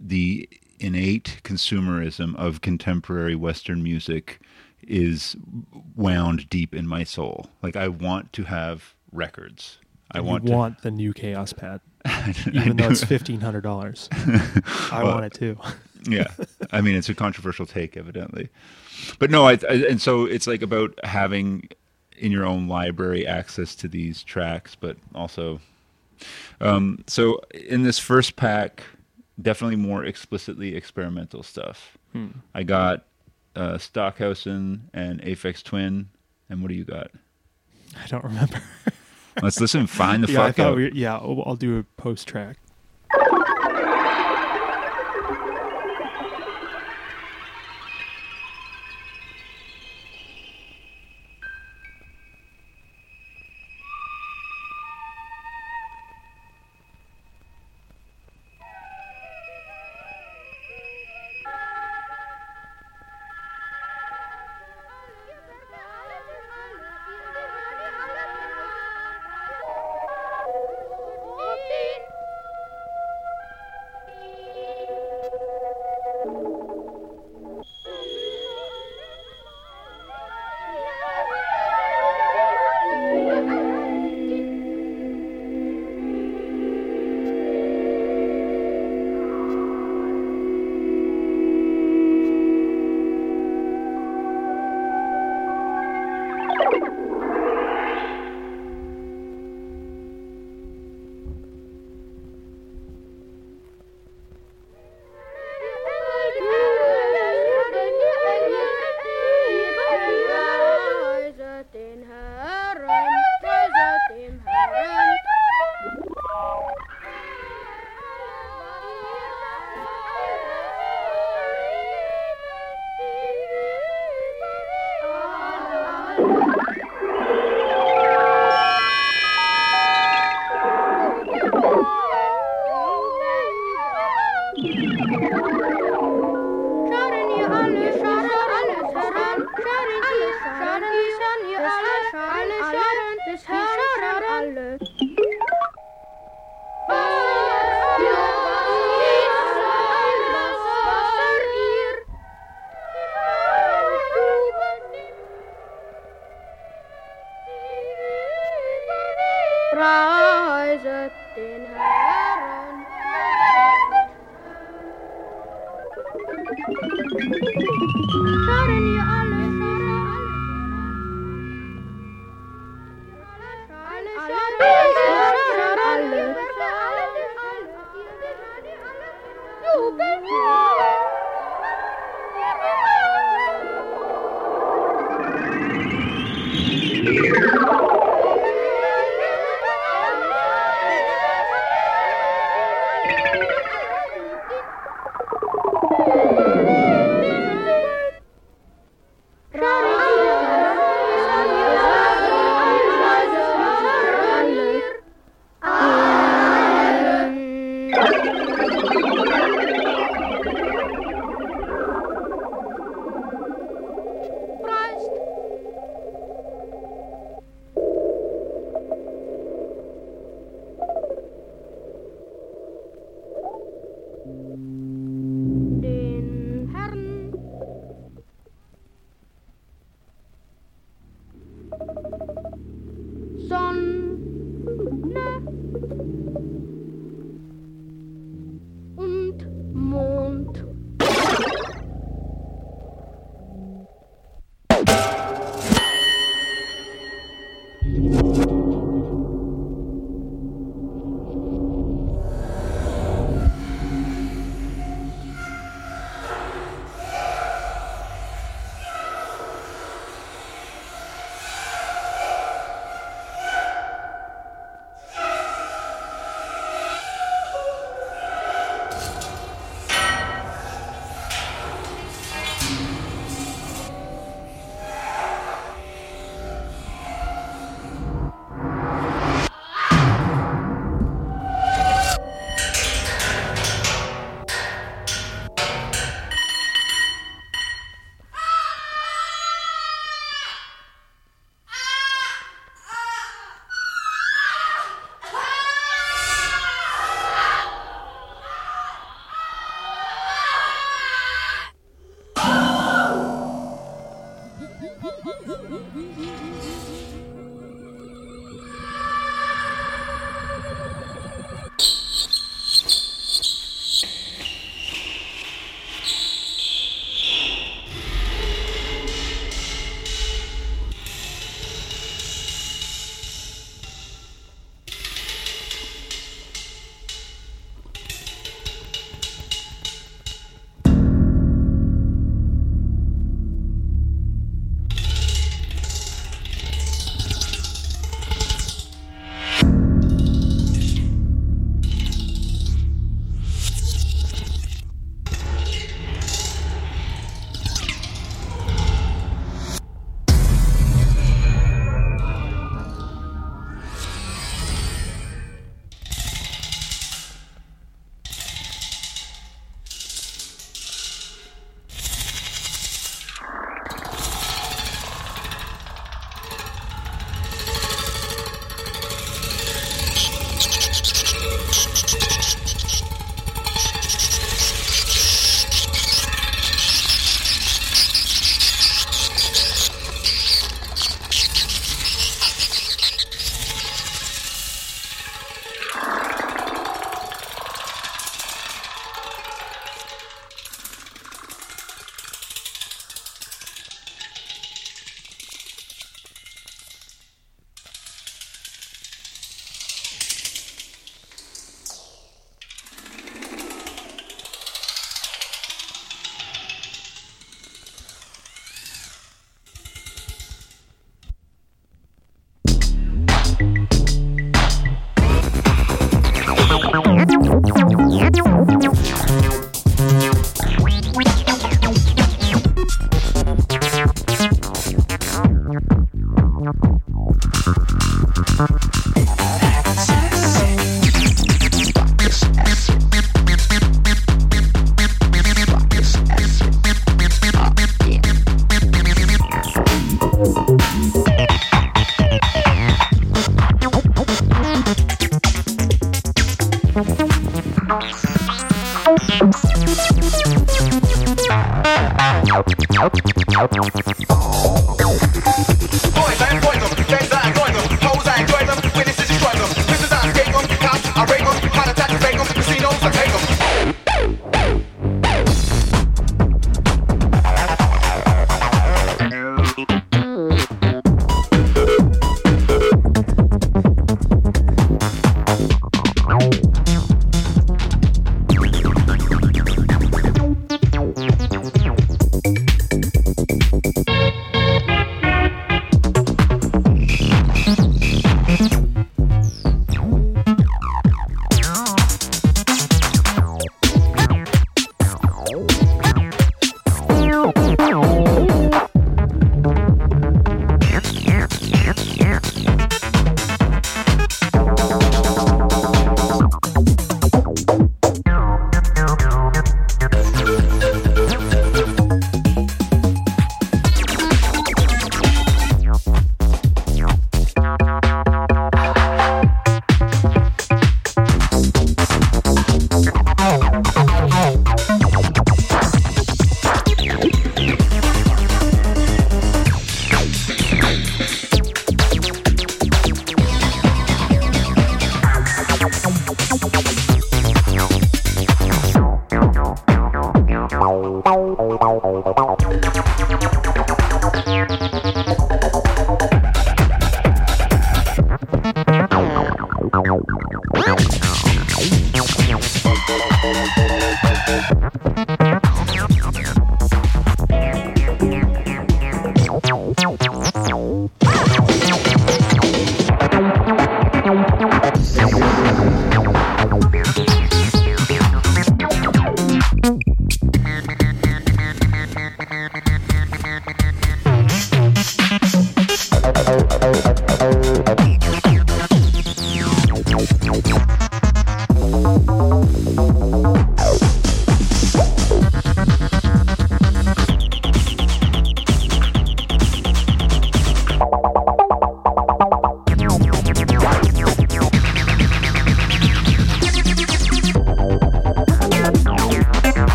the 0.00 0.48
innate 0.80 1.40
consumerism 1.44 2.34
of 2.36 2.60
contemporary 2.60 3.34
Western 3.34 3.82
music 3.82 4.40
is 4.82 5.36
wound 5.96 6.48
deep 6.48 6.74
in 6.74 6.86
my 6.86 7.04
soul. 7.04 7.50
Like 7.62 7.76
I 7.76 7.88
want 7.88 8.32
to 8.34 8.44
have 8.44 8.94
records. 9.12 9.78
I 10.12 10.20
want 10.20 10.46
to 10.46 10.52
want 10.52 10.82
the 10.82 10.90
new 10.90 11.12
Kaoss 11.12 11.54
Pad, 11.54 11.80
even 12.52 12.76
though 12.76 12.88
it's 12.90 13.04
fifteen 13.04 13.40
hundred 13.40 13.62
dollars. 13.62 14.08
I 14.12 15.02
Well, 15.02 15.14
want 15.14 15.26
it 15.26 15.34
too. 15.34 15.58
yeah 16.08 16.28
i 16.70 16.80
mean 16.80 16.94
it's 16.94 17.08
a 17.08 17.14
controversial 17.14 17.66
take 17.66 17.96
evidently 17.96 18.48
but 19.18 19.32
no 19.32 19.46
I, 19.46 19.58
I 19.68 19.74
and 19.90 20.00
so 20.00 20.26
it's 20.26 20.46
like 20.46 20.62
about 20.62 20.94
having 21.04 21.68
in 22.16 22.30
your 22.30 22.46
own 22.46 22.68
library 22.68 23.26
access 23.26 23.74
to 23.74 23.88
these 23.88 24.22
tracks 24.22 24.76
but 24.76 24.96
also 25.12 25.60
um 26.60 27.02
so 27.08 27.40
in 27.52 27.82
this 27.82 27.98
first 27.98 28.36
pack 28.36 28.84
definitely 29.40 29.76
more 29.76 30.04
explicitly 30.04 30.74
experimental 30.76 31.42
stuff 31.42 31.96
Hmm. 32.12 32.28
i 32.54 32.62
got 32.62 33.04
uh 33.54 33.76
stockhausen 33.78 34.88
and 34.94 35.20
aphex 35.22 35.62
twin 35.62 36.08
and 36.48 36.62
what 36.62 36.68
do 36.68 36.74
you 36.74 36.84
got 36.84 37.10
I 38.02 38.06
don't 38.06 38.24
remember. 38.24 38.60
let's 39.42 39.60
listen 39.60 39.86
find 39.86 40.22
the 40.24 40.32
yeah, 40.32 40.46
fuck 40.46 40.58
out 40.58 40.76
we, 40.76 40.92
yeah, 40.92 41.14
I'll, 41.14 41.42
I'll 41.46 41.56
do 41.56 41.78
a 41.78 41.82
post 42.00 42.28
track. 42.28 42.58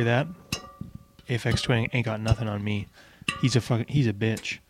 Hear 0.00 0.06
that? 0.06 0.28
Aphex 1.28 1.62
Twin 1.62 1.86
ain't 1.92 2.06
got 2.06 2.22
nothing 2.22 2.48
on 2.48 2.64
me. 2.64 2.86
He's 3.42 3.54
a 3.54 3.60
fucking. 3.60 3.88
He's 3.88 4.06
a 4.06 4.14
bitch. 4.14 4.60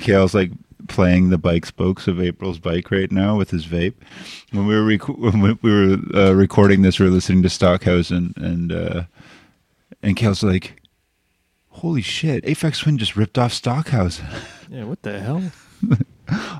Cale's 0.00 0.32
like 0.32 0.50
playing 0.86 1.28
the 1.28 1.36
bike 1.36 1.66
spokes 1.66 2.08
of 2.08 2.18
April's 2.18 2.58
bike 2.58 2.90
right 2.90 3.12
now 3.12 3.36
with 3.36 3.50
his 3.50 3.66
vape. 3.66 3.96
When 4.50 4.66
we 4.66 4.74
were 4.74 4.82
rec- 4.82 5.08
when 5.08 5.42
we 5.42 5.58
we 5.60 5.70
were 5.70 5.98
uh, 6.14 6.32
recording 6.32 6.80
this, 6.80 6.98
we 6.98 7.04
were 7.04 7.12
listening 7.12 7.42
to 7.42 7.50
Stockhausen, 7.50 8.32
and 8.38 8.72
uh, 8.72 9.02
and 10.02 10.16
Cale's 10.16 10.42
like, 10.42 10.80
"Holy 11.68 12.00
shit! 12.00 12.46
Aphex 12.46 12.80
Twin 12.80 12.96
just 12.96 13.14
ripped 13.14 13.36
off 13.36 13.52
Stockhausen." 13.52 14.26
Yeah, 14.70 14.84
what 14.84 15.02
the 15.02 15.18
hell? 15.18 15.42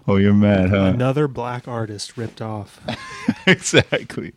oh, 0.07 0.17
you're 0.17 0.33
mad, 0.33 0.71
huh? 0.71 0.93
Another 0.95 1.29
black 1.29 1.69
artist 1.69 2.17
ripped 2.17 2.41
off. 2.41 2.81
exactly. 3.47 4.33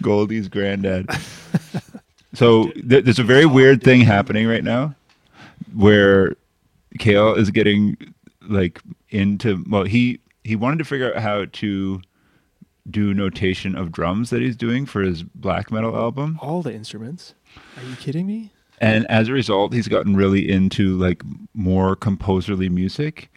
Goldie's 0.00 0.46
granddad. 0.46 1.08
so 2.34 2.70
th- 2.72 3.04
there's 3.04 3.18
a 3.18 3.24
very 3.24 3.46
weird 3.46 3.82
thing 3.82 4.00
happening 4.02 4.46
right 4.46 4.64
now 4.64 4.94
where 5.74 6.36
Cale 6.98 7.34
is 7.34 7.50
getting 7.50 7.96
like 8.42 8.80
into 9.10 9.64
well 9.68 9.84
he 9.84 10.20
he 10.44 10.56
wanted 10.56 10.78
to 10.78 10.84
figure 10.84 11.14
out 11.14 11.22
how 11.22 11.44
to 11.52 12.00
do 12.90 13.12
notation 13.14 13.76
of 13.76 13.92
drums 13.92 14.30
that 14.30 14.40
he's 14.40 14.56
doing 14.56 14.86
for 14.86 15.02
his 15.02 15.22
black 15.22 15.70
metal 15.70 15.94
album 15.96 16.38
All 16.40 16.62
the 16.62 16.72
instruments. 16.74 17.34
Are 17.76 17.82
you 17.84 17.96
kidding 17.96 18.26
me? 18.26 18.52
and 18.82 19.06
as 19.10 19.28
a 19.28 19.32
result 19.32 19.74
he's 19.74 19.88
gotten 19.88 20.16
really 20.16 20.48
into 20.50 20.96
like 20.96 21.22
more 21.52 21.94
composerly 21.94 22.70
music 22.70 23.30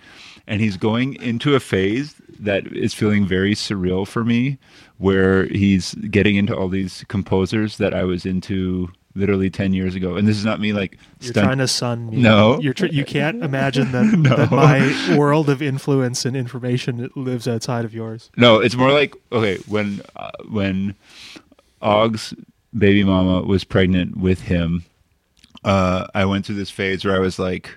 and 0.47 0.61
he's 0.61 0.77
going 0.77 1.15
into 1.21 1.53
a 1.55 1.59
phase 1.59 2.15
that 2.39 2.67
is 2.75 2.93
feeling 2.93 3.25
very 3.25 3.53
surreal 3.55 4.07
for 4.07 4.23
me 4.23 4.57
where 4.97 5.45
he's 5.47 5.93
getting 5.95 6.35
into 6.35 6.55
all 6.55 6.69
these 6.69 7.03
composers 7.07 7.77
that 7.77 7.93
i 7.93 8.03
was 8.03 8.25
into 8.25 8.89
literally 9.15 9.49
10 9.49 9.73
years 9.73 9.93
ago 9.93 10.15
and 10.15 10.27
this 10.27 10.35
is 10.37 10.43
not 10.45 10.59
me 10.59 10.73
like 10.73 10.97
You're 11.21 11.33
trying 11.33 11.59
to 11.59 11.67
sun 11.67 12.09
me. 12.09 12.17
No. 12.17 12.59
You're 12.59 12.73
tr- 12.73 12.87
you 12.87 13.05
can't 13.05 13.43
imagine 13.49 13.91
that, 13.91 14.05
No. 14.05 14.35
that 14.35 14.49
my 14.51 15.15
world 15.15 15.51
of 15.51 15.61
influence 15.61 16.25
and 16.25 16.35
information 16.35 17.11
lives 17.15 17.47
outside 17.47 17.85
of 17.85 17.93
yours. 17.93 18.31
no 18.37 18.59
it's 18.59 18.73
more 18.75 18.91
like 18.91 19.13
okay 19.31 19.57
when 19.67 20.01
uh, 20.15 20.31
when 20.49 20.95
og's 21.81 22.33
baby 22.75 23.03
mama 23.03 23.41
was 23.43 23.63
pregnant 23.63 24.17
with 24.17 24.41
him 24.41 24.83
uh 25.63 26.07
i 26.15 26.25
went 26.25 26.43
through 26.45 26.55
this 26.55 26.71
phase 26.71 27.05
where 27.05 27.15
i 27.15 27.19
was 27.19 27.37
like 27.37 27.69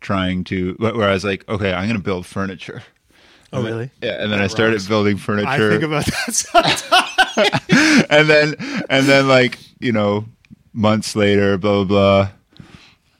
trying 0.00 0.42
to 0.44 0.74
where 0.78 1.08
i 1.08 1.12
was 1.12 1.24
like 1.24 1.46
okay 1.50 1.72
i'm 1.74 1.86
gonna 1.86 1.98
build 1.98 2.24
furniture 2.24 2.82
Oh, 3.52 3.62
really? 3.62 3.90
Yeah, 4.02 4.22
and 4.22 4.30
then 4.30 4.40
I 4.40 4.46
started 4.46 4.74
rocks. 4.74 4.88
building 4.88 5.16
furniture. 5.16 5.48
I 5.48 5.58
think 5.58 5.82
about 5.82 6.04
that 6.04 6.34
sometimes. 6.34 8.06
and 8.10 8.28
then 8.28 8.54
and 8.90 9.06
then 9.06 9.26
like 9.28 9.58
you 9.80 9.92
know 9.92 10.26
months 10.72 11.16
later, 11.16 11.56
blah 11.56 11.84
blah 11.84 11.84
blah. 11.84 12.30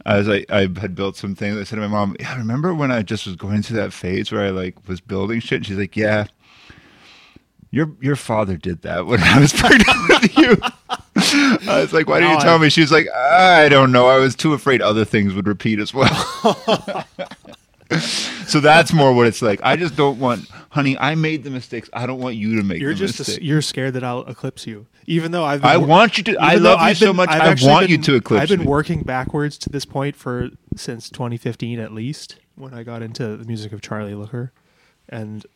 I 0.05 0.17
was 0.19 0.29
like, 0.29 0.47
I 0.51 0.61
had 0.61 0.95
built 0.95 1.17
some 1.17 1.35
things. 1.35 1.57
I 1.59 1.65
said 1.65 1.77
to 1.77 1.83
my 1.83 1.87
mom, 1.89 2.17
"Yeah, 2.21 2.37
remember 2.37 2.75
when 2.75 2.91
I 2.91 3.03
just 3.03 3.27
was 3.27 3.37
going 3.37 3.63
through 3.63 3.77
that 3.79 3.93
phase 3.93 4.31
where 4.33 4.43
I 4.45 4.51
like 4.51 4.89
was 4.89 5.01
building 5.01 5.41
shit?" 5.41 5.57
And 5.59 5.67
she's 5.67 5.77
like, 5.79 5.97
"Yeah, 5.97 6.27
your 7.71 7.91
your 8.01 8.17
father 8.17 8.57
did 8.57 8.83
that 8.83 9.07
when 9.07 9.21
I 9.23 9.39
was 9.39 9.53
pregnant 9.57 10.09
with 10.09 10.37
you." 10.39 10.57
I 11.71 11.81
was 11.81 11.93
like, 11.93 12.07
"Why 12.09 12.21
didn't 12.21 12.35
you 12.35 12.41
tell 12.41 12.57
I- 12.57 12.59
me?" 12.59 12.69
She 12.71 12.81
was 12.83 12.93
like, 12.93 13.07
"I 13.15 13.69
don't 13.69 13.93
know. 13.93 14.09
I 14.09 14.19
was 14.19 14.35
too 14.35 14.53
afraid 14.55 14.81
other 14.83 15.05
things 15.05 15.35
would 15.35 15.47
repeat 15.47 15.79
as 15.79 15.93
well." 15.95 17.05
so 18.47 18.61
that's 18.61 18.93
more 18.93 19.13
what 19.15 19.27
it's 19.27 19.41
like. 19.41 19.61
I 19.63 19.77
just 19.77 19.97
don't 19.97 20.19
want, 20.19 20.49
honey. 20.71 20.99
I 20.99 21.15
made 21.15 21.43
the 21.45 21.51
mistakes. 21.51 21.89
I 21.93 22.07
don't 22.07 22.21
want 22.21 22.37
you 22.37 22.57
to 22.57 22.63
make. 22.63 22.81
You're 22.81 22.93
the 22.93 22.99
just 23.01 23.19
a, 23.19 23.23
mistakes. 23.23 23.43
you're 23.45 23.63
scared 23.63 23.95
that 23.95 24.05
I'll 24.05 24.25
eclipse 24.27 24.67
you, 24.67 24.87
even 25.07 25.33
though 25.33 25.45
I've. 25.45 25.63
Been 25.63 25.71
I 25.71 25.77
wor- 25.79 25.87
want 25.87 26.19
you 26.19 26.25
to. 26.25 26.37
I 26.39 26.55
love 26.57 26.81
you 26.81 26.87
I've 26.87 26.99
so 26.99 27.07
been- 27.09 27.17
much. 27.17 27.31
I've 27.31 27.63
I 27.63 27.67
want 27.67 27.89
you 27.89 27.97
been- 27.97 28.05
to 28.05 28.15
eclipse 28.17 28.43
I've 28.43 28.49
been 28.49 28.61
me. 28.61 28.67
working 28.67 29.03
backwards 29.03 29.57
to 29.59 29.71
this 29.71 29.85
point 29.87 30.17
for 30.17 30.51
since 30.77 31.09
2015 31.09 31.79
at 31.81 31.93
least, 31.95 32.37
when 32.57 32.75
I 32.75 32.83
got 32.83 33.01
into 33.03 33.37
the 33.37 33.45
music 33.45 33.73
of 33.73 33.81
Charlie 33.81 34.15
Looker, 34.15 34.53
and 35.09 35.47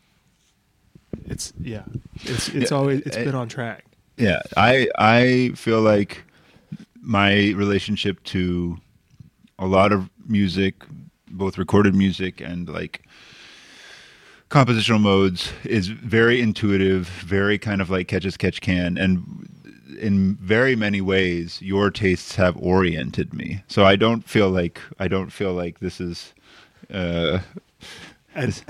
it's 1.25 1.53
yeah, 1.61 1.83
it's 2.23 2.49
it's 2.49 2.71
Yeah, 2.71 2.77
always 2.77 3.01
it's 3.01 3.15
eh, 3.15 3.23
been 3.25 3.35
on 3.35 3.47
track. 3.47 3.85
Yeah, 4.17 4.41
I 4.57 4.87
I 4.97 5.51
feel 5.55 5.81
like 5.81 6.23
my 7.01 7.51
relationship 7.51 8.23
to 8.23 8.77
a 9.59 9.67
lot 9.67 9.91
of 9.91 10.09
music, 10.27 10.83
both 11.33 11.57
recorded 11.57 11.93
music 11.95 12.41
and 12.41 12.69
like 12.69 13.01
compositional 14.49 15.01
modes, 15.01 15.51
is 15.65 15.87
very 15.87 16.39
intuitive, 16.39 17.07
very 17.07 17.57
kind 17.57 17.81
of 17.81 17.89
like 17.89 18.07
catch 18.07 18.25
as 18.25 18.37
catch 18.37 18.61
can, 18.61 18.97
and 18.97 19.23
in 19.99 20.35
very 20.35 20.75
many 20.75 21.01
ways, 21.01 21.61
your 21.61 21.91
tastes 21.91 22.35
have 22.35 22.55
oriented 22.57 23.33
me. 23.33 23.63
So 23.67 23.83
I 23.85 23.95
don't 23.95 24.23
feel 24.27 24.49
like 24.49 24.79
I 24.99 25.07
don't 25.07 25.31
feel 25.31 25.53
like 25.53 25.79
this 25.79 25.99
is. 25.99 26.33
Uh, 26.93 27.39
And 28.35 28.63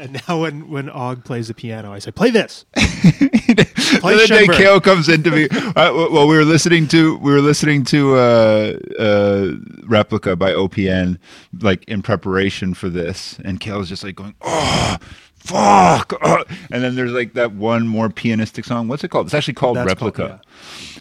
and 0.00 0.20
now 0.28 0.40
when 0.40 0.68
when 0.70 0.88
Og 0.90 1.24
plays 1.24 1.48
the 1.48 1.54
piano, 1.54 1.92
I 1.92 1.98
say, 2.00 2.10
"Play 2.10 2.30
this." 2.30 2.64
the 2.74 4.00
other 4.02 4.26
day, 4.26 4.46
Cale 4.46 4.80
comes 4.80 5.08
into 5.08 5.30
me. 5.30 5.48
Uh, 5.50 5.72
well, 6.10 6.26
we 6.26 6.36
were 6.36 6.44
listening 6.44 6.88
to 6.88 7.16
we 7.18 7.32
were 7.32 7.40
listening 7.40 7.84
to 7.86 8.16
uh, 8.16 8.78
uh, 8.98 9.46
replica 9.86 10.36
by 10.36 10.52
OPN, 10.52 11.18
like 11.60 11.84
in 11.88 12.02
preparation 12.02 12.74
for 12.74 12.88
this, 12.88 13.38
and 13.44 13.60
Cale 13.60 13.78
was 13.78 13.88
just 13.88 14.02
like 14.04 14.14
going, 14.16 14.34
"Oh, 14.40 14.96
fuck!" 15.36 16.12
oh." 16.22 16.44
And 16.72 16.82
then 16.84 16.94
there's 16.94 17.12
like 17.12 17.34
that 17.34 17.52
one 17.52 17.86
more 17.86 18.08
pianistic 18.08 18.64
song. 18.64 18.88
What's 18.88 19.04
it 19.04 19.08
called? 19.08 19.26
It's 19.26 19.34
actually 19.34 19.54
called 19.54 19.76
That's 19.76 19.86
Replica. 19.88 20.28
called- 20.28 20.40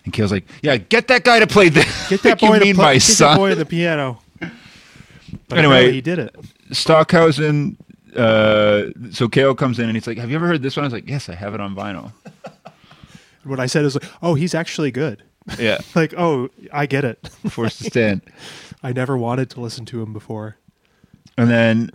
And 0.06 0.14
Cale's 0.14 0.32
like, 0.32 0.48
"Yeah, 0.62 0.78
get 0.78 1.08
that 1.10 1.24
guy 1.24 1.40
to 1.40 1.48
play 1.48 1.70
this." 1.70 2.10
Get 2.10 2.22
that 2.28 2.40
boy 2.40 2.60
to 2.60 2.66
mean 2.66 2.76
play, 2.76 2.86
my 2.86 2.94
get 2.96 3.18
that 3.20 3.38
boy 3.38 3.50
to 3.50 3.56
the 3.56 3.66
piano. 3.66 4.20
But 5.48 5.58
Anyway. 5.60 5.92
he 5.92 6.02
did 6.02 6.20
it. 6.20 6.36
Stockhausen. 6.72 7.78
Uh, 8.16 8.90
so 9.12 9.28
Cale 9.28 9.56
comes 9.56 9.80
in 9.80 9.86
and 9.86 9.96
he's 9.96 10.08
like, 10.08 10.18
"Have 10.18 10.30
you 10.30 10.36
ever 10.36 10.48
heard 10.48 10.62
this 10.62 10.76
one?" 10.76 10.84
I 10.84 10.88
was 10.88 10.94
like, 10.94 11.10
"Yes, 11.10 11.30
I 11.30 11.36
have 11.36 11.54
it 11.54 11.62
on 11.62 11.76
vinyl." 11.76 12.12
What 13.46 13.60
I 13.60 13.68
said 13.68 13.86
is 13.86 13.96
like, 13.96 14.10
"Oh, 14.22 14.36
he's 14.36 14.54
actually 14.54 14.92
good." 14.92 15.24
Yeah, 15.58 15.80
like, 15.96 16.14
"Oh, 16.18 16.50
I 16.74 16.86
get 16.86 17.06
it." 17.06 17.26
forced 17.50 17.78
to 17.80 17.86
stand. 17.86 18.22
I 18.84 18.92
never 18.92 19.18
wanted 19.18 19.50
to 19.52 19.62
listen 19.62 19.86
to 19.86 20.02
him 20.02 20.12
before. 20.12 20.58
And 21.38 21.50
then 21.50 21.92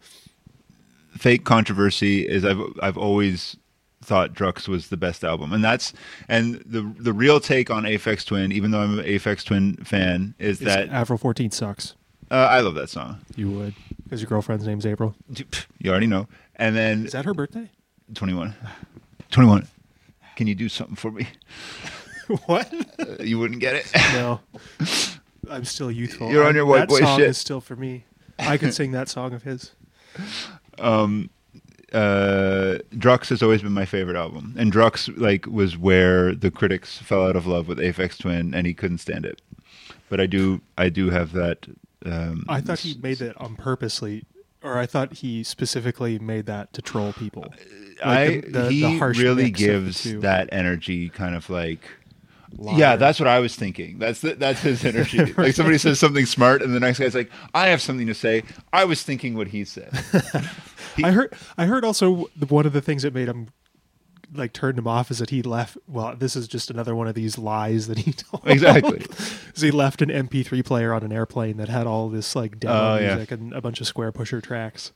fake 1.17 1.45
controversy 1.45 2.27
is 2.27 2.45
I've 2.45 2.61
I've 2.81 2.97
always 2.97 3.57
thought 4.03 4.35
Drukqs 4.35 4.69
was 4.69 4.89
the 4.89 4.97
best 4.97 5.23
album, 5.23 5.53
and 5.53 5.63
that's 5.63 5.93
and 6.29 6.63
the 6.67 6.91
the 6.99 7.13
real 7.13 7.41
take 7.41 7.71
on 7.71 7.85
Aphex 7.85 8.25
Twin, 8.25 8.51
even 8.51 8.71
though 8.71 8.81
I'm 8.81 8.99
an 8.99 9.05
Aphex 9.05 9.45
Twin 9.45 9.77
fan, 9.77 10.35
is 10.39 10.61
Is 10.61 10.67
that 10.67 10.89
Avril 10.89 11.19
14 11.19 11.51
sucks. 11.51 11.95
Uh, 12.35 12.49
I 12.51 12.63
love 12.63 12.75
that 12.75 12.91
song. 12.91 13.21
You 13.37 13.49
would. 13.53 13.75
Because 14.03 14.21
your 14.21 14.29
girlfriend's 14.29 14.67
name's 14.67 14.85
April. 14.85 15.15
You 15.79 15.91
already 15.91 16.09
know. 16.09 16.27
And 16.57 16.75
then 16.75 17.07
Is 17.07 17.13
that 17.13 17.25
her 17.27 17.33
birthday? 17.33 17.71
21. 18.13 18.53
21. 19.31 19.69
Can 20.35 20.49
you 20.49 20.57
do 20.57 20.69
something 20.69 20.97
for 20.97 21.13
me? 21.13 21.29
what? 22.47 22.75
Uh, 22.99 23.23
you 23.23 23.39
wouldn't 23.39 23.61
get 23.61 23.77
it. 23.77 23.89
No. 24.15 24.41
I'm 25.49 25.65
still 25.65 25.93
youthful. 25.93 26.29
You're 26.29 26.45
on 26.45 26.57
your 26.57 26.67
white 26.67 26.81
that 26.81 26.89
boy 26.89 27.01
song 27.03 27.19
shit. 27.19 27.29
is 27.29 27.39
still 27.39 27.61
for 27.61 27.77
me. 27.77 28.05
I 28.41 28.57
could 28.57 28.75
sing 28.75 28.91
that 28.91 29.09
song 29.09 29.33
of 29.33 29.45
his. 29.45 29.71
Um, 30.81 31.31
uh, 31.93 32.79
Drukqs 32.97 33.29
has 33.29 33.45
always 33.45 33.63
been 33.63 33.73
my 33.73 33.85
favorite 33.85 34.17
album, 34.17 34.57
and 34.59 34.73
Drukqs 34.73 35.17
like 35.21 35.47
was 35.47 35.79
where 35.79 36.35
the 36.35 36.51
critics 36.51 36.99
fell 36.99 37.25
out 37.25 37.37
of 37.37 37.47
love 37.47 37.69
with 37.69 37.79
Aphex 37.79 38.19
Twin, 38.19 38.55
and 38.55 38.67
he 38.67 38.75
couldn't 38.75 38.99
stand 38.99 39.25
it. 39.25 39.41
But 40.09 40.21
I 40.21 40.27
do, 40.27 40.63
I 40.77 40.89
do 40.89 41.11
have 41.11 41.31
that. 41.33 41.69
Um, 42.05 42.45
I 42.49 42.61
thought 42.61 42.81
he 42.81 42.99
made 43.03 43.19
that 43.19 43.37
on 43.41 43.57
purposely, 43.57 44.25
or 44.63 44.79
I 44.79 44.87
thought 44.87 45.15
he 45.15 45.43
specifically 45.43 46.19
made 46.19 46.47
that 46.47 46.73
to 46.75 46.83
troll 46.83 47.13
people. 47.13 47.53
I 48.05 48.27
the- 48.27 48.51
the- 48.51 48.71
he 48.71 48.81
the 48.99 49.07
really 49.17 49.45
mix 49.45 49.61
of 49.63 49.67
the 49.67 49.73
gives 50.13 50.21
that 50.23 50.49
energy, 50.53 51.09
kind 51.09 51.35
of 51.35 51.49
like. 51.51 51.81
Liar. 52.57 52.79
Yeah, 52.79 52.95
that's 52.97 53.19
what 53.19 53.27
I 53.27 53.41
was 53.41 53.57
thinking. 53.57 53.99
That's 53.99 54.21
the, 54.21 54.35
that's 54.37 54.61
his 54.61 54.85
energy. 54.93 55.25
Like 55.33 55.55
somebody 55.55 55.77
says 55.77 55.99
something 55.99 56.25
smart, 56.25 56.63
and 56.63 56.73
the 56.73 56.79
next 56.79 57.01
guy's 57.01 57.13
like, 57.15 57.29
"I 57.53 57.67
have 57.69 57.83
something 57.83 58.07
to 58.07 58.15
say." 58.15 58.45
I 58.73 58.85
was 58.85 59.03
thinking 59.03 59.35
what 59.37 59.49
he 59.49 59.65
said. 59.65 59.91
I 61.03 61.11
heard. 61.11 61.35
I 61.59 61.67
heard 61.67 61.85
also 61.85 62.29
one 62.49 62.65
of 62.65 62.73
the 62.73 62.81
things 62.81 63.03
that 63.03 63.13
made 63.13 63.27
him 63.27 63.49
like 64.35 64.53
turned 64.53 64.79
him 64.79 64.87
off 64.87 65.11
is 65.11 65.19
that 65.19 65.31
he 65.31 65.43
left. 65.43 65.77
Well, 65.89 66.15
this 66.17 66.37
is 66.37 66.47
just 66.49 66.71
another 66.71 66.95
one 66.95 67.07
of 67.09 67.15
these 67.15 67.39
lies 67.39 67.87
that 67.89 67.99
he 67.99 68.13
told. 68.15 68.43
Exactly. 68.47 69.05
is 69.55 69.61
he 69.63 69.71
left 69.71 70.03
an 70.03 70.09
MP3 70.11 70.65
player 70.65 70.93
on 70.93 71.03
an 71.03 71.13
airplane 71.13 71.57
that 71.59 71.69
had 71.69 71.87
all 71.87 72.09
this 72.09 72.35
like 72.37 72.59
demo 72.61 72.75
Oh, 72.75 72.99
yeah. 72.99 73.15
music 73.17 73.31
and 73.33 73.53
a 73.53 73.61
bunch 73.61 73.81
of 73.81 73.87
Squarepusher 73.87 74.43
tracks. 74.43 74.93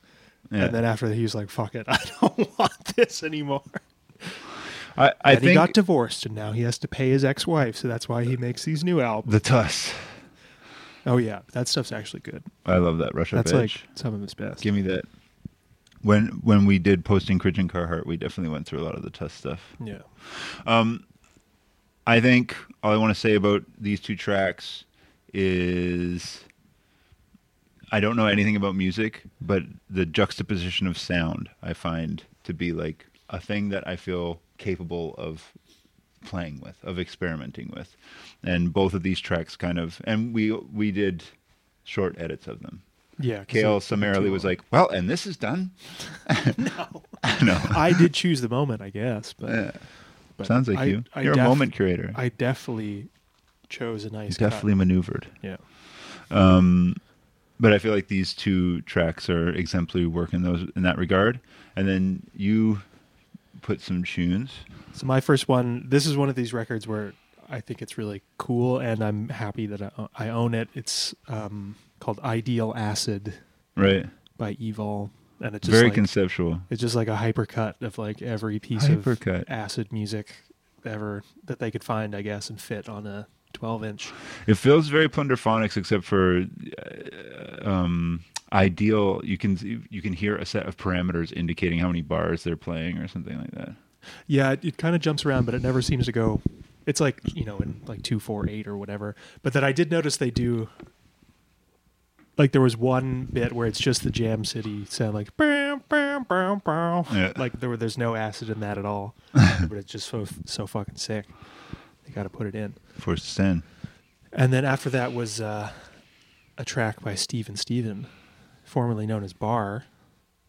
Yeah. 0.50 0.64
And 0.66 0.74
then 0.74 0.84
after 0.84 1.08
that, 1.08 1.14
he 1.14 1.22
was 1.22 1.34
like, 1.34 1.50
"Fuck 1.50 1.74
it, 1.74 1.84
I 1.88 1.98
don't 2.20 2.58
want 2.58 2.96
this 2.96 3.22
anymore." 3.22 3.62
I, 4.96 5.12
I 5.24 5.32
and 5.32 5.40
think 5.40 5.48
he 5.50 5.54
got 5.54 5.72
divorced, 5.74 6.26
and 6.26 6.34
now 6.34 6.52
he 6.52 6.62
has 6.62 6.78
to 6.78 6.88
pay 6.88 7.10
his 7.10 7.24
ex-wife, 7.24 7.76
so 7.76 7.86
that's 7.86 8.08
why 8.08 8.24
he 8.24 8.36
makes 8.36 8.64
these 8.64 8.82
new 8.82 9.00
albums. 9.00 9.32
the 9.32 9.40
Tuss. 9.40 9.92
oh 11.06 11.18
yeah, 11.18 11.40
that 11.52 11.68
stuff's 11.68 11.92
actually 11.92 12.20
good. 12.20 12.42
I 12.66 12.78
love 12.78 12.98
that 12.98 13.14
Rush 13.14 13.30
That's 13.30 13.52
like 13.52 13.70
some 13.94 14.14
of 14.14 14.20
his 14.22 14.34
best. 14.34 14.62
Give 14.62 14.74
me 14.74 14.82
that. 14.82 15.04
When 16.02 16.26
when 16.42 16.64
we 16.64 16.78
did 16.78 17.04
posting 17.04 17.38
Cridge 17.38 17.58
and 17.58 17.70
Carhartt, 17.70 18.06
we 18.06 18.16
definitely 18.16 18.52
went 18.52 18.66
through 18.66 18.80
a 18.80 18.84
lot 18.84 18.94
of 18.94 19.02
the 19.02 19.10
test 19.10 19.36
stuff. 19.38 19.76
yeah. 19.82 20.02
Um, 20.66 21.04
I 22.06 22.20
think 22.20 22.56
all 22.82 22.92
I 22.92 22.96
want 22.96 23.14
to 23.14 23.20
say 23.20 23.34
about 23.34 23.64
these 23.78 24.00
two 24.00 24.16
tracks 24.16 24.84
is 25.34 26.44
I 27.92 28.00
don't 28.00 28.16
know 28.16 28.26
anything 28.26 28.56
about 28.56 28.74
music, 28.74 29.24
but 29.40 29.62
the 29.90 30.06
juxtaposition 30.06 30.86
of 30.86 30.96
sound 30.96 31.50
I 31.62 31.72
find 31.72 32.22
to 32.44 32.54
be 32.54 32.72
like 32.72 33.06
a 33.28 33.40
thing 33.40 33.68
that 33.70 33.86
I 33.86 33.96
feel 33.96 34.40
capable 34.56 35.14
of 35.18 35.52
playing 36.24 36.60
with, 36.60 36.76
of 36.82 36.98
experimenting 36.98 37.72
with. 37.74 37.96
And 38.42 38.72
both 38.72 38.94
of 38.94 39.02
these 39.02 39.20
tracks 39.20 39.56
kind 39.56 39.78
of 39.78 40.00
and 40.04 40.32
we 40.34 40.52
we 40.52 40.90
did 40.90 41.24
short 41.84 42.14
edits 42.18 42.46
of 42.46 42.60
them. 42.60 42.82
Yeah, 43.20 43.44
Cale 43.44 43.80
summarily 43.80 44.30
was 44.30 44.44
like, 44.44 44.62
"Well, 44.70 44.88
and 44.90 45.08
this 45.10 45.26
is 45.26 45.36
done." 45.36 45.72
no, 46.56 47.02
no. 47.42 47.60
I 47.76 47.92
did 47.98 48.14
choose 48.14 48.40
the 48.40 48.48
moment, 48.48 48.80
I 48.82 48.90
guess, 48.90 49.32
but, 49.32 49.50
Yeah. 49.50 49.70
but 50.36 50.46
Sounds 50.46 50.68
like 50.68 50.78
I- 50.78 50.84
you. 50.84 51.04
I 51.14 51.22
You're 51.22 51.34
def- 51.34 51.44
a 51.44 51.48
moment 51.48 51.72
curator. 51.72 52.12
I 52.14 52.28
definitely 52.28 53.08
chose 53.68 54.04
a 54.04 54.10
nice. 54.10 54.36
Definitely 54.36 54.72
cut. 54.72 54.78
maneuvered. 54.78 55.26
Yeah. 55.42 55.56
but 57.60 57.72
I 57.72 57.78
feel 57.78 57.92
like 57.92 58.08
these 58.08 58.34
two 58.34 58.82
tracks 58.82 59.28
are 59.28 59.48
exemplary 59.50 60.06
work 60.06 60.32
in 60.32 60.42
those 60.42 60.66
in 60.76 60.82
that 60.82 60.96
regard. 60.98 61.40
And 61.76 61.88
then 61.88 62.22
you 62.36 62.82
put 63.62 63.80
some 63.80 64.04
tunes. 64.04 64.52
So 64.92 65.06
my 65.06 65.20
first 65.20 65.48
one. 65.48 65.84
This 65.88 66.06
is 66.06 66.16
one 66.16 66.28
of 66.28 66.34
these 66.34 66.52
records 66.52 66.86
where 66.86 67.12
I 67.50 67.60
think 67.60 67.82
it's 67.82 67.96
really 67.98 68.22
cool, 68.36 68.78
and 68.78 69.02
I'm 69.02 69.28
happy 69.30 69.66
that 69.66 69.80
I, 69.82 70.08
I 70.16 70.28
own 70.28 70.54
it. 70.54 70.68
It's 70.74 71.14
um, 71.28 71.76
called 72.00 72.18
"Ideal 72.20 72.72
Acid" 72.76 73.34
Right. 73.76 74.06
by 74.36 74.54
Evol, 74.54 75.10
and 75.40 75.54
it's 75.54 75.66
just 75.66 75.72
Very 75.76 75.88
like, 75.88 75.94
conceptual. 75.94 76.60
it's 76.70 76.80
just 76.80 76.94
like 76.96 77.08
a 77.08 77.16
hypercut 77.16 77.80
of 77.82 77.98
like 77.98 78.22
every 78.22 78.58
piece 78.58 78.86
Hypercut. 78.88 79.42
of 79.42 79.44
acid 79.48 79.92
music 79.92 80.34
ever 80.84 81.22
that 81.44 81.58
they 81.58 81.70
could 81.70 81.84
find, 81.84 82.14
I 82.14 82.22
guess, 82.22 82.50
and 82.50 82.60
fit 82.60 82.88
on 82.88 83.06
a 83.06 83.26
12 83.52 83.84
inch. 83.84 84.12
It 84.46 84.54
feels 84.54 84.88
very 84.88 85.08
plunderphonics, 85.08 85.76
except 85.76 86.04
for 86.04 86.44
uh, 86.78 87.68
um, 87.68 88.20
ideal. 88.52 89.20
You 89.24 89.38
can 89.38 89.86
you 89.90 90.02
can 90.02 90.12
hear 90.12 90.36
a 90.36 90.46
set 90.46 90.66
of 90.66 90.76
parameters 90.76 91.32
indicating 91.32 91.78
how 91.78 91.88
many 91.88 92.02
bars 92.02 92.44
they're 92.44 92.56
playing 92.56 92.98
or 92.98 93.08
something 93.08 93.36
like 93.38 93.50
that. 93.52 93.70
Yeah, 94.26 94.52
it, 94.52 94.64
it 94.64 94.76
kind 94.78 94.94
of 94.94 95.00
jumps 95.02 95.26
around, 95.26 95.44
but 95.44 95.54
it 95.54 95.62
never 95.62 95.82
seems 95.82 96.06
to 96.06 96.12
go. 96.12 96.40
It's 96.86 97.00
like 97.00 97.20
you 97.34 97.44
know 97.44 97.58
in 97.58 97.80
like 97.86 98.02
two, 98.02 98.18
four, 98.20 98.48
eight 98.48 98.66
or 98.66 98.76
whatever. 98.76 99.14
But 99.42 99.52
that 99.54 99.64
I 99.64 99.72
did 99.72 99.90
notice 99.90 100.16
they 100.16 100.30
do. 100.30 100.68
Like 102.38 102.52
there 102.52 102.60
was 102.60 102.76
one 102.76 103.26
bit 103.32 103.52
where 103.52 103.66
it's 103.66 103.80
just 103.80 104.04
the 104.04 104.10
Jam 104.10 104.44
City 104.44 104.84
sound 104.84 105.14
like 105.14 105.36
bam, 105.36 105.82
bam, 105.88 106.22
bam, 106.22 106.62
bam. 106.64 107.04
Yeah. 107.12 107.32
like 107.36 107.58
there 107.58 107.68
were, 107.68 107.76
there's 107.76 107.98
no 107.98 108.14
acid 108.14 108.48
in 108.48 108.60
that 108.60 108.78
at 108.78 108.86
all, 108.86 109.14
but 109.34 109.72
it's 109.72 109.90
just 109.90 110.08
so 110.08 110.24
so 110.44 110.66
fucking 110.66 110.96
sick. 110.96 111.26
They 112.06 112.12
got 112.12 112.22
to 112.22 112.28
put 112.28 112.46
it 112.46 112.54
in. 112.54 112.74
To 113.02 113.16
stand. 113.16 113.64
And 114.32 114.52
then 114.52 114.64
after 114.64 114.88
that 114.90 115.12
was 115.12 115.40
uh, 115.40 115.70
a 116.56 116.64
track 116.64 117.02
by 117.02 117.16
Steven 117.16 117.56
Steven, 117.56 118.06
formerly 118.64 119.06
known 119.06 119.24
as 119.24 119.32
Bar. 119.32 119.84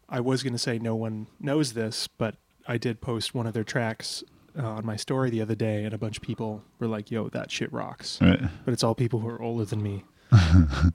I 0.08 0.20
was 0.20 0.42
going 0.42 0.52
to 0.52 0.58
say 0.58 0.78
no 0.78 0.94
one 0.94 1.26
knows 1.38 1.72
this, 1.72 2.08
but 2.08 2.36
I 2.66 2.78
did 2.78 3.00
post 3.00 3.34
one 3.34 3.46
of 3.46 3.52
their 3.52 3.64
tracks 3.64 4.22
uh, 4.58 4.66
on 4.66 4.86
my 4.86 4.96
story 4.96 5.30
the 5.30 5.40
other 5.40 5.54
day, 5.54 5.84
and 5.84 5.92
a 5.92 5.98
bunch 5.98 6.18
of 6.18 6.22
people 6.22 6.62
were 6.78 6.86
like, 6.86 7.10
"Yo, 7.10 7.28
that 7.28 7.50
shit 7.50 7.72
rocks!" 7.72 8.18
Right. 8.20 8.40
But 8.64 8.74
it's 8.74 8.84
all 8.84 8.94
people 8.94 9.20
who 9.20 9.28
are 9.28 9.40
older 9.42 9.64
than 9.64 9.82
me. 9.82 10.04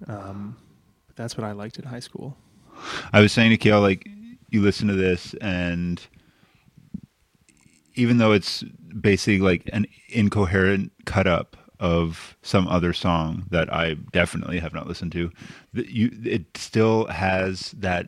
um, 0.08 0.56
that's 1.16 1.38
what 1.38 1.46
I 1.46 1.52
liked 1.52 1.78
in 1.80 1.86
high 1.86 2.00
school. 2.00 2.38
I 3.14 3.22
was 3.22 3.32
saying 3.32 3.52
to 3.52 3.58
Cale, 3.58 3.82
like, 3.82 4.08
you 4.50 4.62
listen 4.62 4.88
to 4.88 4.94
this, 4.94 5.34
and 5.42 6.06
even 7.96 8.18
though 8.18 8.32
it's 8.32 8.64
basically 9.00 9.40
like 9.40 9.70
an 9.74 9.88
incoherent 10.10 10.92
cut 11.06 11.28
up 11.28 11.58
of 11.80 12.38
some 12.42 12.68
other 12.68 12.94
song 12.94 13.46
that 13.50 13.74
I 13.74 13.96
definitely 14.12 14.60
have 14.60 14.74
not 14.74 14.88
listened 14.88 15.12
to, 15.14 15.32
you 15.74 16.12
it 16.24 16.46
still 16.56 17.06
has 17.08 17.72
that 17.78 18.08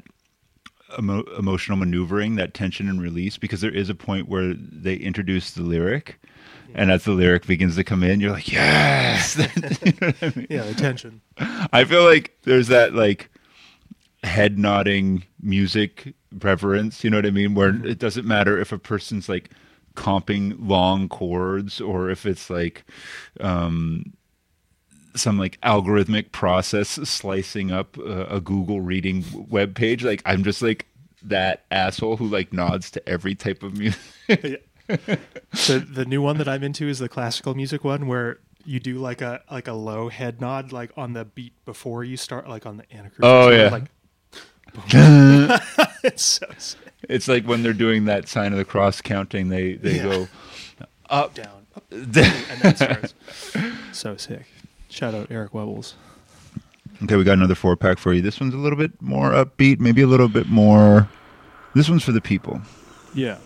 emo- 0.98 1.24
emotional 1.38 1.78
maneuvering, 1.78 2.36
that 2.36 2.54
tension 2.54 2.89
and 2.89 3.02
release, 3.02 3.38
because 3.38 3.62
there 3.62 3.74
is 3.74 3.89
a 3.89 3.96
point 3.96 4.30
where 4.30 4.54
they 4.54 4.96
introduce 4.96 5.52
the 5.52 5.63
lyric. 5.63 6.20
And 6.75 6.91
as 6.91 7.03
the 7.06 7.12
lyric 7.12 7.47
begins 7.47 7.75
to 7.75 7.84
come 7.84 8.03
in, 8.03 8.19
you're 8.19 8.32
like, 8.32 8.51
yes. 8.51 9.38
You 9.86 9.93
know 10.01 10.13
I 10.21 10.34
mean? 10.36 10.47
Yeah, 10.49 10.63
the 10.63 10.73
tension. 10.75 11.21
I 11.38 11.84
feel 11.84 12.03
like 12.03 12.38
there's 12.43 12.67
that 12.67 12.93
like 12.93 13.30
head 14.23 14.58
nodding 14.58 15.23
music 15.41 16.13
reverence, 16.39 17.03
you 17.03 17.10
know 17.10 17.17
what 17.17 17.25
I 17.25 17.32
mean? 17.32 17.53
Where 17.53 17.69
it 17.86 17.99
doesn't 17.99 18.27
matter 18.27 18.60
if 18.60 18.71
a 18.71 18.77
person's 18.77 19.30
like 19.30 19.51
comping 19.95 20.56
long 20.60 21.10
chords 21.10 21.82
or 21.82 22.10
if 22.12 22.25
it's 22.27 22.51
like 22.51 22.86
um 23.41 24.13
some 25.15 25.39
like 25.39 25.60
algorithmic 25.62 26.32
process 26.32 26.89
slicing 26.89 27.71
up 27.71 27.97
a, 27.97 28.25
a 28.25 28.41
Google 28.41 28.82
reading 28.82 29.23
web 29.49 29.75
page. 29.75 30.03
Like 30.03 30.21
I'm 30.25 30.43
just 30.43 30.62
like 30.62 30.86
that 31.23 31.65
asshole 31.71 32.17
who 32.17 32.27
like 32.27 32.53
nods 32.53 32.91
to 32.91 33.10
every 33.10 33.36
type 33.36 33.63
of 33.63 33.77
music. 33.77 34.66
So 35.54 35.80
the 35.80 36.06
new 36.06 36.21
one 36.21 36.38
that 36.38 36.47
I'm 36.47 36.63
into 36.63 36.88
is 36.88 37.00
the 37.00 37.10
classical 37.10 37.54
music 37.56 37.84
one, 37.84 38.08
where 38.08 38.39
you 38.65 38.80
do 38.80 38.95
like 39.00 39.21
a 39.21 39.41
like 39.52 39.67
a 39.67 39.73
low 39.73 40.10
head 40.10 40.39
nod, 40.41 40.71
like 40.71 40.91
on 40.97 41.13
the 41.13 41.26
beat 41.26 41.54
before 41.65 42.04
you 42.04 42.17
start, 42.17 42.47
like 42.50 42.65
on 42.65 42.78
the 42.78 42.84
Anacrusis. 42.84 43.19
Oh 43.23 43.50
yeah. 43.50 43.69
like 43.69 43.84
it's 46.04 46.23
so 46.23 46.45
sick. 46.58 46.80
it's 47.10 47.28
like 47.28 47.45
when 47.45 47.63
they're 47.63 47.73
doing 47.73 48.06
that 48.06 48.28
sign 48.28 48.52
of 48.52 48.58
the 48.58 48.65
cross 48.65 49.02
counting, 49.02 49.50
they 49.50 49.73
they 49.73 49.97
Yeah. 49.97 50.04
go 50.04 50.28
up 51.10 51.34
down, 51.34 51.65
up, 51.76 51.84
and 51.91 52.13
then 52.13 52.76
starts. 52.76 53.13
so 53.91 54.17
sick. 54.17 54.45
Shout 54.89 55.13
out 55.15 55.28
Eric 55.32 55.52
Webbles. 55.54 55.93
Okay, 57.04 57.15
we 57.15 57.23
got 57.23 57.34
another 57.34 57.56
four 57.56 57.76
pack 57.76 57.97
for 58.00 58.13
you. 58.13 58.21
This 58.21 58.39
one's 58.39 58.54
a 58.54 58.58
little 58.58 58.78
bit 58.78 59.00
more 59.02 59.32
upbeat, 59.32 59.80
maybe 59.80 60.02
a 60.02 60.08
little 60.08 60.28
bit 60.30 60.47
more. 60.47 61.08
This 61.76 61.89
one's 61.89 62.04
for 62.04 62.12
the 62.12 62.21
people. 62.21 62.62
Yeah. 63.13 63.38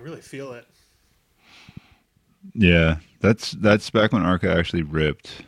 Really 0.00 0.20
feel 0.20 0.52
it. 0.52 0.66
Yeah, 2.54 2.98
that's 3.20 3.52
that's 3.52 3.90
back 3.90 4.12
when 4.12 4.22
Arca 4.22 4.56
actually 4.56 4.82
ripped. 4.82 5.42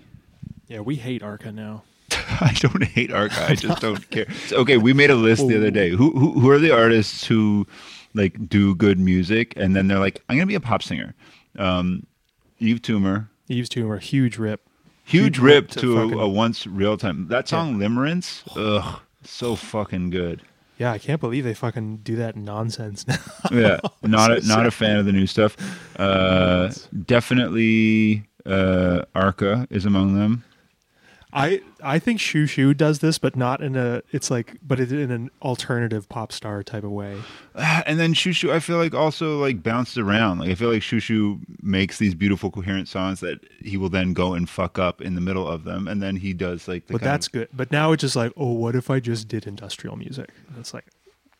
Yeah, 0.67 0.81
we 0.81 0.97
hate 0.97 1.23
Arca 1.23 1.53
now. 1.53 1.85
I 2.11 2.53
don't 2.59 2.83
hate 2.83 3.13
Arca. 3.13 3.47
I 3.49 3.55
just 3.55 3.81
don't 3.81 4.11
care. 4.11 4.27
Okay, 4.51 4.79
we 4.79 4.93
made 4.93 5.11
a 5.11 5.15
list 5.15 5.47
the 5.47 5.57
other 5.57 5.71
day. 5.71 5.91
Who, 5.91 6.11
who 6.11 6.41
who 6.41 6.51
are 6.51 6.59
the 6.59 6.73
artists 6.73 7.25
who 7.25 7.69
like 8.15 8.49
do 8.49 8.75
good 8.75 8.99
music 8.99 9.53
and 9.57 9.77
then 9.77 9.87
they're 9.87 10.01
like, 10.01 10.25
I'm 10.29 10.37
gonna 10.37 10.47
be 10.47 10.57
a 10.57 10.61
pop 10.61 10.83
singer. 10.83 11.15
Um, 11.57 12.05
Yves 12.61 12.81
Tumor, 12.81 13.29
Yves 13.49 13.69
Tumor, 13.69 13.99
huge 13.99 14.39
rip. 14.39 14.61
huge 15.05 15.39
rip 15.39 15.69
to 15.71 15.81
to, 15.81 15.95
fucking- 15.97 16.19
a, 16.19 16.23
a 16.23 16.29
once 16.29 16.67
real 16.67 16.97
time. 16.97 17.29
That 17.29 17.49
song 17.49 17.79
Limerence, 17.79 18.43
ugh, 18.57 19.01
so 19.23 19.57
fucking 19.57 20.11
good. 20.11 20.43
Yeah, 20.79 20.93
I 20.93 20.99
can't 20.99 21.21
believe 21.23 21.45
they 21.45 21.55
fucking 21.55 21.99
do 21.99 22.17
that 22.17 22.37
nonsense 22.37 23.07
now. 23.09 23.17
Yeah, 23.51 23.79
not 24.03 24.31
a, 24.31 24.47
not 24.47 24.67
a 24.67 24.71
fan 24.71 24.99
of 24.99 25.07
the 25.07 25.13
new 25.13 25.27
stuff. 25.27 25.57
Uh, 25.99 26.71
definitely, 27.07 28.25
uh, 28.45 29.03
Arca 29.15 29.67
is 29.71 29.85
among 29.87 30.15
them. 30.19 30.45
I 31.37 31.61
I 31.83 31.99
think 31.99 32.19
Xiu 32.19 32.45
Xiu 32.45 32.75
does 32.75 33.01
this, 33.01 33.19
but 33.19 33.37
not 33.37 33.61
in 33.61 33.77
a. 33.77 34.03
It's 34.11 34.31
like, 34.31 34.57
but 34.67 34.81
it, 34.81 34.91
in 34.91 35.11
an 35.11 35.31
alternative 35.43 36.09
pop 36.09 36.33
star 36.33 36.63
type 36.63 36.83
of 36.83 36.91
way. 36.91 37.21
and 37.55 38.01
then 38.01 38.15
Xiu 38.15 38.33
Xiu, 38.33 38.51
I 38.51 38.59
feel 38.59 38.79
like 38.79 38.95
also 38.95 39.39
like 39.39 39.63
bounced 39.63 39.99
around. 39.99 40.39
Like 40.39 40.49
I 40.49 40.55
feel 40.55 40.73
like 40.73 40.81
Xiu 40.81 40.99
Xiu 40.99 41.39
makes 41.63 41.99
these 41.99 42.15
beautiful, 42.15 42.51
coherent 42.51 42.89
songs 42.89 43.21
that 43.21 43.41
he 43.61 43.77
will 43.77 43.91
then 43.91 44.15
go 44.15 44.33
and 44.33 44.49
fuck 44.49 44.79
up 44.79 45.03
in 45.03 45.15
the 45.15 45.21
middle 45.21 45.47
of 45.47 45.65
them, 45.65 45.87
and 45.87 46.03
then 46.03 46.17
he 46.17 46.33
does 46.33 46.67
like 46.69 46.87
the. 46.87 46.95
But 46.95 47.03
that's 47.03 47.27
of, 47.27 47.33
good. 47.35 47.49
But 47.53 47.71
now 47.71 47.93
it's 47.93 48.01
just 48.01 48.17
like, 48.17 48.33
oh, 48.35 48.53
what 48.53 48.75
if 48.75 48.89
I 48.89 48.99
just 48.99 49.29
did 49.29 49.47
industrial 49.47 49.97
music? 49.97 50.31
And 50.49 50.59
it's 50.59 50.73
like 50.73 50.87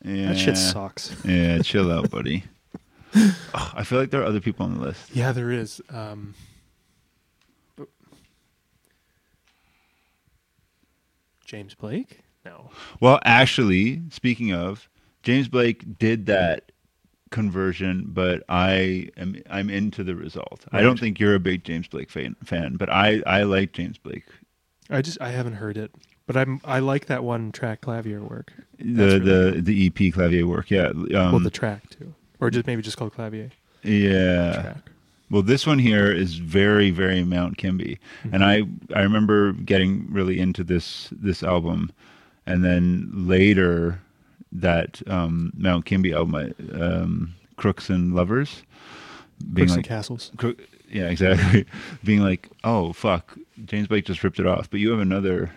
yeah, 0.05 0.27
that 0.27 0.39
shit 0.39 0.59
sucks. 0.59 1.17
Yeah, 1.25 1.63
chill 1.63 1.91
out, 1.91 2.11
buddy. 2.11 2.45
Ugh, 3.15 3.33
I 3.55 3.83
feel 3.83 3.99
like 3.99 4.11
there 4.11 4.21
are 4.21 4.27
other 4.27 4.41
people 4.41 4.67
on 4.67 4.75
the 4.75 4.85
list. 4.85 5.17
Yeah, 5.17 5.33
there 5.33 5.51
is. 5.51 5.81
Um, 5.89 6.35
James 11.47 11.75
Blake? 11.75 12.21
No. 12.45 12.71
Well, 13.01 13.19
actually, 13.25 14.03
speaking 14.11 14.53
of, 14.53 14.89
James 15.23 15.49
Blake 15.49 15.99
did 15.99 16.27
that 16.27 16.71
conversion, 17.31 18.05
but 18.09 18.43
I 18.49 19.09
am 19.17 19.43
I'm 19.51 19.71
into 19.71 20.05
the 20.05 20.15
result. 20.15 20.65
I 20.73 20.83
don't 20.83 20.99
think 20.99 21.19
you're 21.19 21.35
a 21.35 21.41
big 21.41 21.65
James 21.65 21.89
Blake 21.89 22.11
fan, 22.11 22.37
fan 22.45 22.77
but 22.77 22.91
I 22.91 23.23
I 23.27 23.43
like 23.43 23.73
James 23.73 23.99
Blake. 23.99 24.25
I 24.91 25.03
just 25.03 25.21
I 25.21 25.31
haven't 25.31 25.55
heard 25.55 25.77
it, 25.77 25.93
but 26.27 26.37
I'm 26.37 26.61
I 26.65 26.79
like 26.79 27.07
that 27.07 27.25
one 27.25 27.51
track 27.51 27.81
Klavierwerke. 27.81 28.51
The 28.79 28.85
really 28.85 29.19
the 29.19 29.61
the 29.63 29.87
EP 29.87 30.15
Klavierwerke, 30.15 30.71
yeah. 30.71 31.21
Um, 31.21 31.33
well, 31.33 31.41
the 31.41 31.51
track 31.51 31.91
too, 31.91 32.15
or 32.39 32.51
just 32.51 32.67
maybe 32.67 32.83
just 32.83 32.97
called 32.97 33.13
clavier 33.13 33.51
yeah. 33.83 34.53
track. 34.53 34.91
Well, 35.31 35.43
this 35.43 35.67
one 35.67 35.79
here 35.81 36.13
is 36.13 36.37
very, 36.37 36.91
very 36.91 37.25
Mount 37.25 37.59
Kimbie, 37.59 37.99
and 38.33 38.45
I 38.45 38.63
I 38.95 39.03
remember 39.03 39.53
getting 39.53 40.07
really 40.11 40.39
into 40.39 40.63
this 40.63 41.09
this 41.11 41.43
album, 41.43 41.91
and 42.47 42.65
then 42.65 43.11
later 43.13 44.01
that 44.53 45.03
um, 45.09 45.53
Mount 45.57 45.85
Kimbie 45.85 46.13
album, 46.15 46.55
um, 46.81 47.35
Crooks 47.57 47.91
and 47.91 48.15
Lovers, 48.15 48.63
being 49.53 49.67
Crooks 49.67 49.73
and 49.73 49.79
like, 49.79 49.87
Castles. 49.87 50.31
Crook, 50.37 50.59
yeah, 50.91 51.09
exactly, 51.09 51.67
being 52.05 52.21
like, 52.21 52.49
oh 52.63 52.93
fuck, 52.93 53.37
James 53.65 53.89
Blake 53.89 54.05
just 54.05 54.23
ripped 54.23 54.39
it 54.39 54.47
off, 54.47 54.71
but 54.71 54.79
you 54.79 54.91
have 54.93 55.01
another 55.01 55.51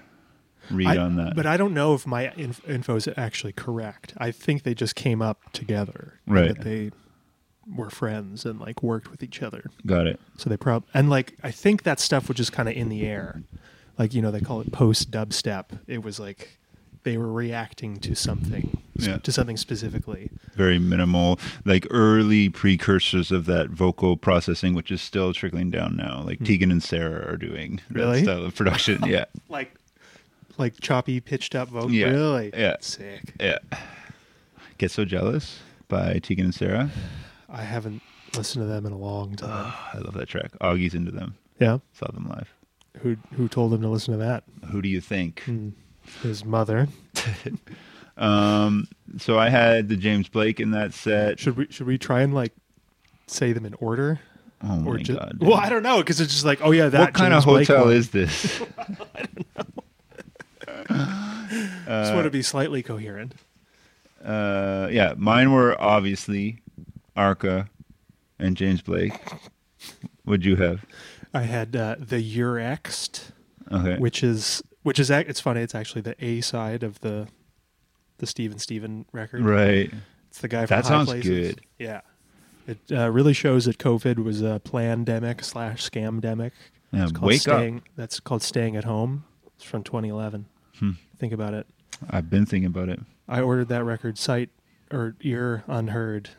read 0.72 0.88
I- 0.88 0.98
on 0.98 1.16
that, 1.18 1.36
But 1.36 1.46
I 1.46 1.58
don't 1.58 1.74
know 1.74 1.94
if 1.94 2.08
my 2.08 2.32
inf- 2.36 2.68
info 2.68 2.96
is 2.96 3.08
actually 3.18 3.54
correct. 3.54 4.14
I 4.18 4.32
think 4.32 4.64
they 4.64 4.74
just 4.74 4.96
came 4.96 5.22
up 5.22 5.52
together. 5.54 6.16
Right. 6.28 6.48
That 6.56 6.64
they 6.64 6.92
were 7.76 7.90
friends 7.90 8.46
and 8.46 8.60
like 8.60 8.82
worked 8.84 9.12
with 9.12 9.22
each 9.24 9.42
other. 9.42 9.70
got 9.86 10.08
it. 10.08 10.20
So 10.38 10.50
they 10.50 10.58
probably 10.58 10.88
and 10.94 11.10
like 11.10 11.36
I 11.44 11.52
think 11.52 11.84
that 11.84 12.00
stuff 12.00 12.28
was 12.28 12.38
just 12.38 12.52
kind 12.52 12.68
of 12.70 12.76
in 12.76 12.90
the 12.90 13.06
air, 13.06 13.42
like 13.98 14.14
you 14.14 14.22
know 14.22 14.32
they 14.32 14.42
call 14.42 14.62
it 14.62 14.72
post 14.72 15.12
dubstep. 15.12 15.66
It 15.88 16.04
was 16.04 16.20
like 16.20 16.58
they 17.04 17.18
were 17.18 17.32
reacting 17.32 17.98
to 17.98 18.14
something, 18.14 18.78
Yeah. 18.96 19.18
to 19.20 19.32
something 19.32 19.56
specifically. 19.56 20.30
very 20.56 20.80
minimal, 20.80 21.40
like 21.64 21.88
early 21.92 22.50
precursors 22.50 23.32
of 23.32 23.46
that 23.46 23.70
vocal 23.70 24.18
processing, 24.18 24.74
which 24.74 24.92
is 24.92 25.02
still 25.02 25.32
trickling 25.34 25.70
down 25.72 25.96
now. 25.96 26.22
Like 26.26 26.40
hmm. 26.40 26.44
Tegan 26.46 26.72
and 26.72 26.84
Sara 26.84 27.26
are 27.32 27.38
doing. 27.38 27.80
Really? 27.90 28.20
that 28.20 28.24
style 28.26 28.44
of 28.44 28.54
production. 28.54 29.02
yeah, 29.08 29.26
Like, 29.50 29.74
like 30.58 30.80
choppy, 30.82 31.22
pitched 31.22 31.56
up 31.56 31.70
vocal. 31.70 31.92
Yeah. 31.92 32.08
Really? 32.10 32.52
Yeah. 32.54 32.76
Sick. 32.82 33.34
yeah. 33.40 33.60
Get 34.78 34.92
so 34.92 35.06
jealous 35.06 35.60
by 35.88 36.20
Tegan 36.20 36.46
and 36.46 36.54
Sara. 36.56 36.90
I 37.52 37.64
haven't 37.64 38.02
listened 38.36 38.64
to 38.64 38.68
them 38.68 38.86
in 38.86 38.92
a 38.92 38.98
long 38.98 39.36
time. 39.36 39.74
I 39.94 39.98
love 40.00 40.14
that 40.14 40.28
track. 40.28 40.52
Augie's 40.62 40.94
into 40.94 41.12
them. 41.12 41.36
yeah. 41.60 41.80
Saw 41.94 42.12
them 42.12 42.28
live. 42.30 42.54
Who 43.02 43.18
who 43.34 43.48
told 43.48 43.74
him 43.74 43.82
to 43.82 43.88
listen 43.90 44.14
to 44.14 44.18
that? 44.20 44.44
Who 44.72 44.82
do 44.82 44.90
you 44.90 45.02
think? 45.02 45.42
Hmm. 45.44 45.70
His 46.24 46.44
mother. 46.44 46.88
Um, 48.20 48.90
so 49.18 49.40
I 49.40 49.48
had 49.48 49.88
the 49.88 49.96
James 49.96 50.28
Blake 50.28 50.60
in 50.60 50.72
that 50.72 50.94
set. 50.94 51.40
Should 51.40 51.56
we 51.56 51.68
should 51.70 51.88
we 51.88 51.98
try 51.98 52.22
and 52.22 52.34
like 52.34 52.52
say 53.28 53.54
them 53.54 53.66
in 53.66 53.74
order? 53.76 54.20
Oh 54.62 54.76
my 54.76 54.92
or 54.92 54.98
just, 54.98 55.18
god! 55.18 55.38
well, 55.40 55.54
I 55.54 55.70
don't 55.70 55.84
know 55.84 56.00
because 56.00 56.20
it's 56.20 56.34
just 56.34 56.44
like, 56.44 56.60
oh 56.62 56.72
yeah, 56.72 56.90
that. 56.90 57.00
what 57.00 57.14
kind 57.14 57.32
James 57.32 57.46
of 57.46 57.50
hotel 57.50 57.86
one. 57.86 57.94
is 57.94 58.10
this? 58.10 58.62
i 60.90 61.46
Just 61.88 62.14
want 62.14 62.26
to 62.26 62.30
be 62.30 62.42
slightly 62.42 62.84
coherent. 62.84 63.36
uh, 64.24 64.90
yeah, 64.92 65.14
mine 65.16 65.54
were 65.54 65.82
obviously 65.82 66.60
Arca 67.20 67.70
and 68.40 68.56
James 68.56 68.82
Blake. 68.82 69.14
What'd 70.24 70.46
you 70.46 70.56
have? 70.56 70.86
I 71.34 71.42
had 71.42 71.76
uh, 71.76 71.96
the 72.00 72.18
Urxed, 72.18 73.32
Okay. 73.72 73.98
which 73.98 74.24
is 74.24 74.64
which 74.84 75.00
is 75.00 75.10
it's 75.12 75.40
funny. 75.42 75.62
It's 75.62 75.76
actually 75.76 76.02
the 76.02 76.16
A 76.24 76.42
side 76.42 76.82
of 76.82 77.02
the 77.02 77.28
the 78.18 78.26
Steven 78.26 78.58
Steven 78.58 79.06
record. 79.12 79.44
right. 79.44 79.92
It's 80.30 80.40
the 80.40 80.48
guy 80.48 80.66
from 80.66 80.76
That 80.78 80.84
High 80.86 80.90
sounds 80.90 81.10
Places. 81.10 81.30
good. 81.56 81.62
Yeah, 81.78 82.02
it 82.68 82.78
uh, 82.92 83.10
really 83.12 83.34
shows 83.34 83.66
that 83.66 83.78
COVID 83.80 84.24
was 84.24 84.42
a 84.42 84.62
plandemic 84.64 85.44
slash 85.44 85.88
scamdemic. 85.90 86.52
Yeah, 86.92 87.04
It's 87.04 87.12
called 87.12 87.28
wake 87.28 87.48
up. 87.48 87.74
That's 87.96 88.20
called 88.20 88.44
staying 88.44 88.76
at 88.76 88.84
home. 88.86 89.26
It's 89.56 89.64
from 89.64 89.84
2011. 89.84 90.46
Hmm. 90.80 90.92
Think 91.18 91.34
about 91.34 91.54
it. 91.54 91.68
I've 92.10 92.30
been 92.30 92.46
thinking 92.46 92.68
about 92.68 92.90
it. 92.90 93.00
I 93.28 93.42
ordered 93.42 93.68
that 93.70 93.84
record 93.84 94.18
sight 94.18 94.50
or 94.92 95.16
ear 95.22 95.64
unheard 95.68 96.30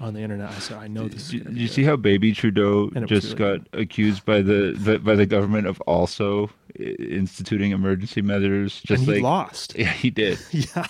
on 0.00 0.14
the 0.14 0.20
internet. 0.20 0.50
I 0.50 0.58
said, 0.58 0.78
I 0.78 0.88
know 0.88 1.08
this. 1.08 1.26
Is 1.26 1.30
Did, 1.30 1.44
did 1.44 1.56
you 1.56 1.68
see 1.68 1.84
how 1.84 1.96
Baby 1.96 2.32
Trudeau 2.32 2.90
And 2.94 3.04
it 3.04 3.10
was 3.10 3.22
just 3.22 3.38
really 3.38 3.58
got 3.58 3.68
accused 3.78 4.24
by 4.24 4.42
the, 4.42 4.74
the 4.76 4.98
by 4.98 5.14
the 5.14 5.26
government 5.26 5.66
of 5.66 5.80
also 5.82 6.50
instituting 6.76 7.70
emergency 7.72 8.22
measures? 8.22 8.80
Just 8.82 9.00
and 9.00 9.08
he 9.08 9.14
like 9.14 9.22
lost. 9.22 9.74
yeah, 9.78 9.92
he 9.92 10.10
did. 10.10 10.38
Yeah, 10.52 10.86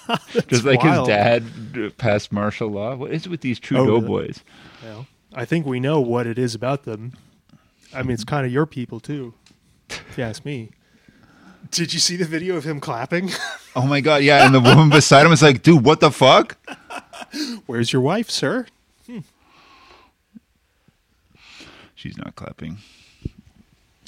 just 0.48 0.64
like 0.64 0.82
wild. 0.82 1.08
his 1.08 1.16
dad 1.16 1.44
uh, 1.76 1.90
passed 1.98 2.32
martial 2.32 2.68
law. 2.68 2.94
What 2.96 3.12
is 3.12 3.26
it 3.26 3.28
with 3.28 3.40
these 3.40 3.58
Trudeau 3.58 3.96
really? 3.96 4.06
boys? 4.06 4.44
Well, 4.82 5.06
I 5.34 5.44
think 5.44 5.66
we 5.66 5.80
know 5.80 6.00
what 6.00 6.26
it 6.26 6.38
is 6.38 6.54
about 6.54 6.84
them. 6.84 7.12
I 7.92 8.02
mean, 8.02 8.12
it's 8.12 8.24
kind 8.24 8.46
of 8.46 8.52
your 8.52 8.66
people 8.66 9.00
too, 9.00 9.34
if 9.88 10.16
you 10.16 10.24
ask 10.24 10.44
me. 10.44 10.70
Did 11.70 11.92
you 11.92 11.98
see 11.98 12.16
the 12.16 12.24
video 12.24 12.56
of 12.56 12.64
him 12.64 12.80
clapping? 12.80 13.30
Oh 13.76 13.86
my 13.86 14.00
god, 14.00 14.22
yeah. 14.22 14.46
And 14.46 14.54
the 14.54 14.60
woman 14.60 14.90
beside 14.90 15.26
him 15.26 15.32
is 15.32 15.42
like, 15.42 15.62
dude, 15.62 15.84
what 15.84 15.98
the 15.98 16.12
fuck? 16.12 16.56
Where's 17.66 17.92
your 17.92 18.02
wife, 18.02 18.30
sir? 18.30 18.66
She's 22.04 22.18
not 22.18 22.36
clapping. 22.36 22.76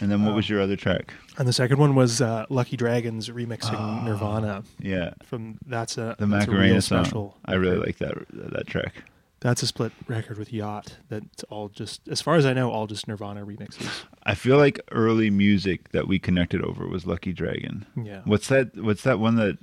And 0.00 0.10
then 0.10 0.22
what 0.26 0.34
was 0.34 0.50
your 0.50 0.60
other 0.60 0.76
track? 0.76 1.14
And 1.38 1.48
the 1.48 1.52
second 1.54 1.78
one 1.78 1.94
was 1.94 2.20
uh, 2.20 2.44
Lucky 2.50 2.76
Dragons 2.76 3.30
remixing 3.30 4.04
Nirvana 4.04 4.62
Yeah, 4.78 5.14
from 5.24 5.56
that's 5.66 5.96
a 5.96 6.14
the 6.18 6.26
that's 6.26 6.46
a 6.46 6.50
real 6.50 6.58
Macarena 6.58 6.82
song. 6.82 7.04
special. 7.06 7.38
I 7.46 7.54
really 7.54 7.78
like 7.78 7.96
that 7.98 8.12
that 8.32 8.66
track. 8.66 9.04
That's 9.40 9.62
a 9.62 9.66
split 9.66 9.92
record 10.06 10.36
with 10.36 10.52
Yacht. 10.52 10.96
That's 11.08 11.42
all 11.44 11.70
just, 11.70 12.06
as 12.08 12.20
far 12.20 12.34
as 12.36 12.44
I 12.44 12.52
know, 12.52 12.70
all 12.70 12.86
just 12.86 13.08
Nirvana 13.08 13.46
remixes. 13.46 13.88
I 14.24 14.34
feel 14.34 14.58
like 14.58 14.78
early 14.92 15.30
music 15.30 15.92
that 15.92 16.06
we 16.06 16.18
connected 16.18 16.62
over 16.62 16.86
was 16.86 17.06
Lucky 17.06 17.32
Dragon. 17.32 17.86
Yeah. 17.96 18.20
What's 18.26 18.48
that? 18.48 18.76
What's 18.76 19.02
that 19.04 19.18
one 19.18 19.36
that 19.36 19.56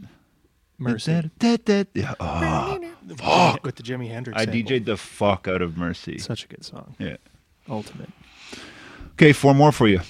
Mercy. 0.80 1.30
Yeah. 1.94 2.14
Oh, 2.20 2.80
With 3.08 3.18
Jimi- 3.20 3.64
with 3.64 3.76
the 3.76 3.84
Jimi 3.84 4.10
Hendrix. 4.10 4.40
I 4.40 4.46
sample. 4.46 4.62
DJ'd 4.62 4.86
the 4.86 4.98
fuck 4.98 5.48
out 5.48 5.62
of 5.62 5.78
Mercy. 5.78 6.18
Such 6.18 6.46
a 6.46 6.48
good 6.48 6.66
song. 6.66 6.96
Yeah. 6.98 7.18
Ultimate. 7.70 8.10
Okay, 9.14 9.34
four 9.34 9.54
more 9.54 9.72
for 9.72 9.88
you. 9.88 10.02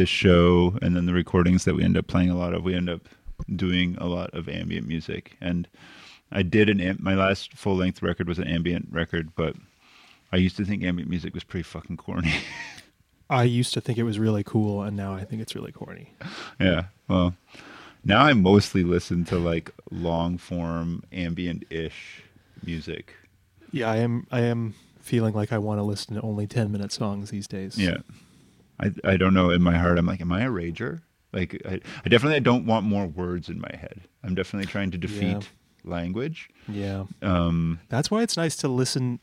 This 0.00 0.08
show 0.08 0.78
and 0.80 0.96
then 0.96 1.04
the 1.04 1.12
recordings 1.12 1.64
that 1.66 1.74
we 1.74 1.84
end 1.84 1.96
up 1.96 2.06
playing 2.06 2.30
a 2.30 2.36
lot 2.36 2.54
of, 2.54 2.64
we 2.64 2.74
end 2.74 2.88
up 2.88 3.06
doing 3.54 3.96
a 4.00 4.06
lot 4.06 4.32
of 4.32 4.48
ambient 4.48 4.88
music. 4.88 5.36
And 5.42 5.68
I 6.32 6.42
did 6.42 6.70
an 6.70 6.80
am- 6.80 6.98
my 7.00 7.14
last 7.14 7.52
full 7.52 7.76
length 7.76 8.02
record 8.02 8.26
was 8.26 8.38
an 8.38 8.46
ambient 8.48 8.88
record, 8.90 9.34
but 9.36 9.56
I 10.32 10.38
used 10.38 10.56
to 10.56 10.64
think 10.64 10.82
ambient 10.82 11.10
music 11.10 11.34
was 11.34 11.44
pretty 11.44 11.64
fucking 11.64 11.98
corny. 11.98 12.32
I 13.30 13.42
used 13.44 13.74
to 13.74 13.80
think 13.80 13.98
it 13.98 14.04
was 14.04 14.18
really 14.18 14.42
cool, 14.42 14.82
and 14.82 14.96
now 14.96 15.14
I 15.14 15.24
think 15.24 15.42
it's 15.42 15.54
really 15.54 15.70
corny. 15.70 16.14
yeah. 16.58 16.84
Well, 17.06 17.34
now 18.04 18.22
I 18.22 18.32
mostly 18.32 18.82
listen 18.82 19.24
to 19.26 19.38
like 19.38 19.70
long 19.90 20.38
form 20.38 21.04
ambient 21.12 21.64
ish 21.70 22.22
music. 22.64 23.14
Yeah, 23.70 23.90
I 23.90 23.98
am. 23.98 24.26
I 24.32 24.40
am 24.40 24.74
feeling 24.98 25.34
like 25.34 25.52
I 25.52 25.58
want 25.58 25.78
to 25.78 25.84
listen 25.84 26.16
to 26.16 26.22
only 26.22 26.46
ten 26.46 26.72
minute 26.72 26.90
songs 26.90 27.30
these 27.30 27.46
days. 27.46 27.78
Yeah. 27.78 27.98
I 28.80 28.92
I 29.04 29.16
don't 29.16 29.34
know 29.34 29.50
in 29.50 29.62
my 29.62 29.76
heart 29.78 29.98
I'm 29.98 30.06
like 30.06 30.20
am 30.20 30.32
I 30.32 30.42
a 30.42 30.48
rager? 30.48 31.02
Like 31.32 31.60
I, 31.64 31.80
I 32.04 32.08
definitely 32.08 32.40
don't 32.40 32.66
want 32.66 32.84
more 32.86 33.06
words 33.06 33.48
in 33.48 33.60
my 33.60 33.70
head. 33.76 34.00
I'm 34.24 34.34
definitely 34.34 34.66
trying 34.66 34.90
to 34.92 34.98
defeat 34.98 35.28
Yeah. 35.28 35.40
language. 35.84 36.48
yeah. 36.68 37.04
Um 37.22 37.80
That's 37.88 38.10
why 38.10 38.22
it's 38.22 38.36
nice 38.36 38.56
to 38.56 38.68
listen 38.68 39.20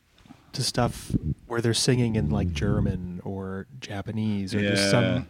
to 0.53 0.64
stuff 0.64 1.12
where 1.47 1.60
they're 1.62 1.74
singing 1.74 2.16
in 2.16 2.30
like 2.30 2.51
German 2.53 3.22
or 3.24 3.68
Japanese 3.80 4.55
or 4.55 4.62
just 4.62 4.89
some. 4.89 5.28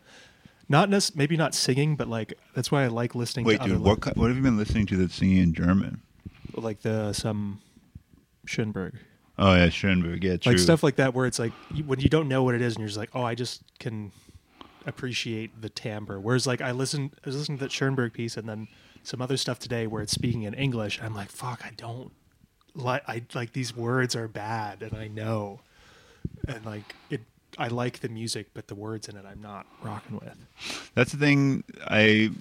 Not 0.70 0.90
nec- 0.90 1.16
maybe 1.16 1.38
not 1.38 1.56
singing, 1.56 1.96
but 1.96 2.08
like 2.08 2.34
that's 2.54 2.70
why 2.72 2.84
I 2.84 2.88
like 2.88 3.16
listening. 3.16 3.46
wait 3.46 3.62
dude, 3.62 3.80
what 3.82 4.16
what 4.18 4.28
have 4.28 4.36
you 4.38 4.44
been 4.44 4.58
listening 4.58 4.86
to 4.88 4.98
that's 4.98 5.16
singing 5.16 5.38
in 5.38 5.54
German? 5.54 6.02
like 6.56 6.82
the 6.82 7.14
some 7.14 7.60
Schoenberg, 8.46 8.96
Oh 9.40 9.54
yeah, 9.54 9.70
Schoenberg. 9.70 10.24
Yeah, 10.24 10.38
true. 10.38 10.54
like 10.54 10.60
stuff 10.60 10.84
like 10.84 10.96
that, 10.96 11.14
where 11.14 11.26
it's 11.26 11.40
like 11.40 11.54
you, 11.74 11.84
when 11.84 12.00
you 12.00 12.10
don't 12.10 12.28
know 12.28 12.44
what 12.44 12.56
it 12.56 12.62
is, 12.62 12.76
and 12.76 12.82
you're 12.82 12.88
just 12.88 12.98
like, 12.98 13.12
oh, 13.14 13.24
I 13.24 13.36
just 13.36 13.62
can 13.80 14.12
appreciate 14.86 15.62
the 15.62 15.70
timbre. 15.70 16.20
Whereas 16.20 16.48
like 16.48 16.62
I 16.62 16.72
listened, 16.72 17.12
I 17.24 17.28
was 17.28 17.36
listening 17.38 17.60
to 17.60 17.66
that 17.66 17.72
Schoenberg 17.72 18.14
piece, 18.14 18.38
and 18.38 18.50
then 18.50 18.68
some 19.04 19.22
other 19.22 19.38
stuff 19.38 19.60
today 19.60 19.88
where 19.88 20.02
it's 20.02 20.12
speaking 20.12 20.44
in 20.44 20.54
English. 20.54 21.00
I'm 21.02 21.14
like, 21.14 21.30
fuck, 21.30 21.62
I 21.64 21.72
don't 21.78 22.12
like. 22.74 23.04
I 23.08 23.24
like 23.36 23.54
these 23.54 23.76
words 23.76 24.16
are 24.16 24.28
bad, 24.28 24.82
and 24.82 24.96
I 24.96 25.08
know, 25.08 25.62
and 26.48 26.66
like 26.66 26.96
it. 27.10 27.22
I 27.60 27.70
like 27.70 28.02
the 28.02 28.10
music, 28.10 28.48
but 28.54 28.68
the 28.68 28.76
words 28.76 29.08
in 29.08 29.18
it, 29.18 29.26
I'm 29.26 29.42
not 29.42 29.66
rocking 29.82 30.20
with. 30.20 30.38
That's 30.94 31.12
the 31.12 31.18
thing. 31.18 31.64
I 31.88 32.32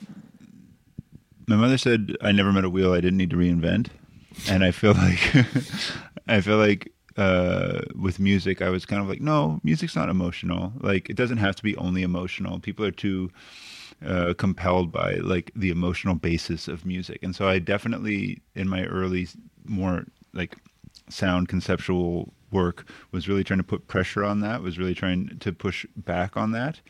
my 1.46 1.56
mother 1.56 1.78
said 1.78 2.16
I 2.20 2.32
never 2.32 2.52
met 2.52 2.64
a 2.64 2.70
wheel 2.70 2.92
I 2.92 3.00
didn't 3.00 3.18
need 3.18 3.30
to 3.30 3.36
reinvent, 3.36 3.88
and 4.48 4.64
I 4.64 4.70
feel 4.70 4.94
like 4.94 5.34
I 6.28 6.40
feel 6.40 6.58
like 6.58 6.92
uh, 7.16 7.80
with 7.94 8.18
music 8.18 8.60
I 8.62 8.68
was 8.68 8.84
kind 8.84 9.02
of 9.02 9.08
like, 9.08 9.20
no, 9.20 9.60
music's 9.62 9.96
not 9.96 10.08
emotional. 10.08 10.72
Like 10.80 11.08
it 11.08 11.16
doesn't 11.16 11.38
have 11.38 11.56
to 11.56 11.62
be 11.62 11.76
only 11.76 12.02
emotional. 12.02 12.60
People 12.60 12.84
are 12.84 12.90
too 12.90 13.30
uh, 14.06 14.34
compelled 14.36 14.92
by 14.92 15.14
like 15.16 15.50
the 15.56 15.70
emotional 15.70 16.14
basis 16.14 16.68
of 16.68 16.84
music, 16.84 17.20
and 17.22 17.34
so 17.34 17.48
I 17.48 17.58
definitely 17.58 18.42
in 18.54 18.68
my 18.68 18.84
early 18.84 19.28
more 19.64 20.04
like 20.32 20.56
sound 21.08 21.48
conceptual 21.48 22.32
work 22.50 22.88
was 23.12 23.28
really 23.28 23.44
trying 23.44 23.58
to 23.58 23.64
put 23.64 23.88
pressure 23.88 24.24
on 24.24 24.40
that 24.40 24.62
was 24.62 24.78
really 24.78 24.94
trying 24.94 25.36
to 25.40 25.52
push 25.52 25.84
back 25.96 26.36
on 26.36 26.52
that 26.52 26.80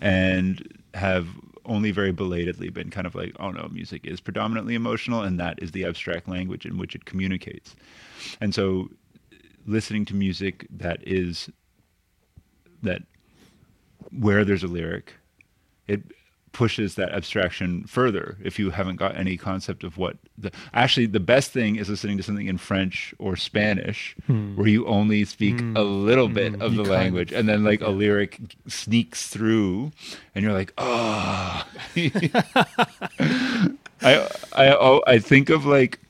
and 0.00 0.78
have 0.94 1.28
only 1.66 1.90
very 1.90 2.12
belatedly 2.12 2.68
been 2.70 2.90
kind 2.90 3.06
of 3.06 3.14
like 3.14 3.34
oh 3.40 3.50
no 3.50 3.68
music 3.72 4.06
is 4.06 4.20
predominantly 4.20 4.74
emotional 4.74 5.22
and 5.22 5.38
that 5.38 5.58
is 5.62 5.72
the 5.72 5.84
abstract 5.84 6.28
language 6.28 6.64
in 6.66 6.78
which 6.78 6.94
it 6.94 7.04
communicates. 7.04 7.76
And 8.40 8.54
so 8.54 8.88
listening 9.66 10.04
to 10.06 10.14
music 10.14 10.66
that 10.70 10.98
is 11.06 11.50
that 12.82 13.02
where 14.18 14.44
there's 14.44 14.62
a 14.62 14.68
lyric 14.68 15.14
it 15.88 16.02
pushes 16.56 16.94
that 16.94 17.10
abstraction 17.10 17.84
further 17.84 18.38
if 18.42 18.58
you 18.58 18.70
haven't 18.70 18.96
got 18.96 19.14
any 19.14 19.36
concept 19.36 19.84
of 19.84 19.98
what 19.98 20.16
the 20.38 20.50
actually 20.72 21.04
the 21.04 21.20
best 21.20 21.50
thing 21.50 21.76
is 21.76 21.90
listening 21.90 22.16
to 22.16 22.22
something 22.22 22.46
in 22.46 22.56
french 22.56 23.14
or 23.18 23.36
spanish 23.36 24.16
hmm. 24.26 24.56
where 24.56 24.66
you 24.66 24.86
only 24.86 25.22
speak 25.26 25.60
hmm. 25.60 25.76
a 25.76 25.82
little 25.82 26.28
hmm. 26.28 26.32
bit 26.32 26.62
of 26.62 26.72
You 26.72 26.82
the 26.82 26.90
language 26.90 27.30
of- 27.30 27.40
and 27.40 27.46
then 27.46 27.62
like 27.62 27.82
a 27.82 27.90
lyric 27.90 28.40
sneaks 28.66 29.28
through 29.28 29.92
and 30.34 30.42
you're 30.42 30.54
like 30.54 30.72
oh 30.78 31.62
I, 34.00 34.26
I 34.54 34.68
oh, 34.72 35.02
I 35.06 35.18
think 35.18 35.50
of 35.50 35.66
like 35.66 36.00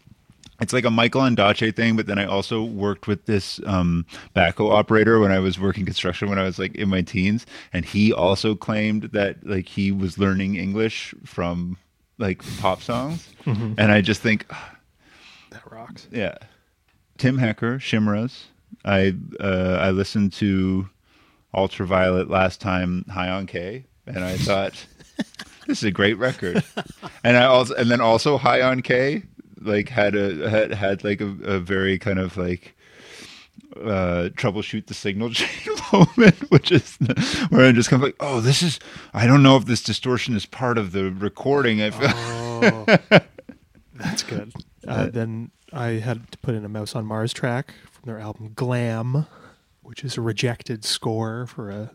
it's 0.61 0.73
like 0.73 0.85
a 0.85 0.91
Michael 0.91 1.21
Ondaatje 1.23 1.75
thing, 1.77 1.97
but 1.97 2.07
then 2.07 2.19
I 2.19 2.25
also 2.25 2.63
worked 2.65 3.07
with 3.07 3.27
this 3.27 3.61
um, 3.67 4.07
backhoe 4.35 4.71
operator 4.73 5.19
when 5.21 5.33
I 5.33 5.39
was 5.39 5.59
working 5.61 5.85
construction 5.85 6.29
when 6.29 6.39
I 6.39 6.45
was 6.45 6.59
like 6.59 6.75
in 6.75 6.89
my 6.89 7.03
teens, 7.03 7.45
and 7.73 7.85
he 7.85 8.13
also 8.13 8.55
claimed 8.55 9.05
that 9.13 9.47
like 9.47 9.69
he 9.69 9.93
was 9.93 10.19
learning 10.19 10.57
English 10.57 11.15
from 11.25 11.77
like 12.19 12.43
pop 12.61 12.83
songs, 12.83 13.29
and 13.45 13.81
I 13.93 14.01
just 14.01 14.23
think, 14.23 14.47
That 15.51 15.71
rocks. 15.71 16.07
yeah, 16.11 16.35
Tim 17.19 17.39
Hecker, 17.39 17.79
Chimeras. 17.79 18.47
I 18.85 19.15
uh, 19.41 19.79
I 19.81 19.91
listened 19.91 20.33
to 20.35 20.89
Ultraviolet 21.55 22.29
last 22.29 22.61
time, 22.61 23.05
High 23.11 23.31
on 23.31 23.47
K, 23.47 23.85
and 24.07 24.25
I 24.25 24.37
thought 24.37 24.87
this 25.67 25.79
is 25.79 25.85
a 25.85 25.91
great 25.91 26.19
record. 26.19 26.63
and 27.25 27.37
I 27.37 27.45
also 27.45 27.75
and 27.75 27.91
then 27.91 28.01
also 28.01 28.37
High 28.39 28.63
on 28.63 28.83
K 28.83 29.23
like 29.61 29.89
had 29.89 30.15
a 30.15 30.49
had 30.51 30.73
had 30.75 31.05
like 31.05 31.21
a, 31.21 31.27
a 31.45 31.59
very 31.61 31.99
kind 31.99 32.19
of 32.19 32.37
like 32.37 32.77
uh 33.77 34.29
troubleshoot 34.37 34.87
the 34.87 34.95
signal 34.95 35.31
chain 35.33 35.75
moment 35.93 36.39
which 36.51 36.71
is 36.73 36.97
where 37.51 37.67
i'm 37.67 37.75
just 37.75 37.91
kind 37.91 38.03
of 38.03 38.07
like 38.07 38.17
oh 38.21 38.41
this 38.41 38.63
is 38.63 38.79
i 39.13 39.27
don't 39.27 39.43
know 39.43 39.57
if 39.57 39.65
this 39.67 39.83
distortion 39.83 40.35
is 40.37 40.47
part 40.47 40.79
of 40.79 40.93
the 40.93 41.11
recording 41.13 41.83
i 41.83 41.91
feel 41.91 42.11
Oh, 42.59 42.87
that's 43.95 44.23
good. 44.23 44.53
Uh, 44.89 45.07
then 45.11 45.51
I 45.75 45.89
had 46.01 46.31
to 46.33 46.39
put 46.39 46.55
in 46.55 46.65
a 46.65 46.69
Mouse 46.71 46.95
on 46.95 47.05
Mars 47.05 47.35
track 47.35 47.75
from 47.93 48.07
their 48.07 48.19
album 48.19 48.53
Glam, 48.55 49.27
which 49.83 50.03
is 50.05 50.17
a 50.17 50.23
rejected 50.23 50.83
score 50.85 51.47
for 51.47 51.69
a 51.71 51.91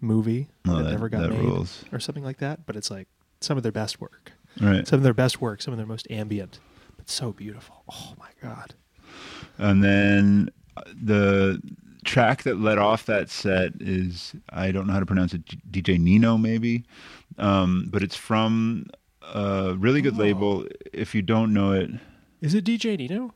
movie 0.00 0.46
Oh, 0.68 0.76
that, 0.76 0.84
that- 0.84 0.90
never 0.92 1.08
got 1.08 1.22
that 1.22 1.30
made 1.30 1.40
rules. 1.40 1.84
or 1.92 1.98
something 1.98 2.22
like 2.22 2.38
that. 2.38 2.64
But 2.64 2.76
it's 2.76 2.92
like 2.92 3.08
some 3.40 3.56
of 3.56 3.64
their 3.64 3.72
best 3.72 4.00
work, 4.00 4.32
right 4.60 4.86
some 4.86 4.98
of 4.98 5.02
their 5.02 5.14
best 5.14 5.40
work, 5.40 5.62
some 5.62 5.72
of 5.72 5.78
their 5.78 5.86
most 5.86 6.06
ambient, 6.10 6.60
but 7.08 7.12
so 7.14 7.32
beautiful. 7.32 7.82
Oh 7.90 8.14
my 8.18 8.28
god! 8.42 8.74
And 9.56 9.82
then 9.82 10.50
uh, 10.76 10.82
the 11.02 11.60
track 12.04 12.42
that 12.44 12.58
led 12.60 12.78
off 12.78 13.06
that 13.06 13.30
set 13.30 13.72
is 13.80 14.34
I 14.50 14.70
don't 14.72 14.86
know 14.86 14.92
how 14.92 15.00
to 15.00 15.06
pronounce 15.06 15.34
it, 15.34 15.44
DJ 15.70 15.98
NinOo 15.98 16.40
maybe, 16.40 16.84
um, 17.38 17.88
but 17.90 18.02
it's 18.02 18.16
from 18.16 18.86
a 19.34 19.74
really 19.76 20.00
good 20.02 20.16
label. 20.16 20.66
If 20.92 21.14
you 21.14 21.22
don't 21.22 21.52
know 21.52 21.72
it, 21.72 21.90
Is 22.40 22.54
it 22.54 22.64
DJ 22.64 22.98
NinOo? 22.98 23.32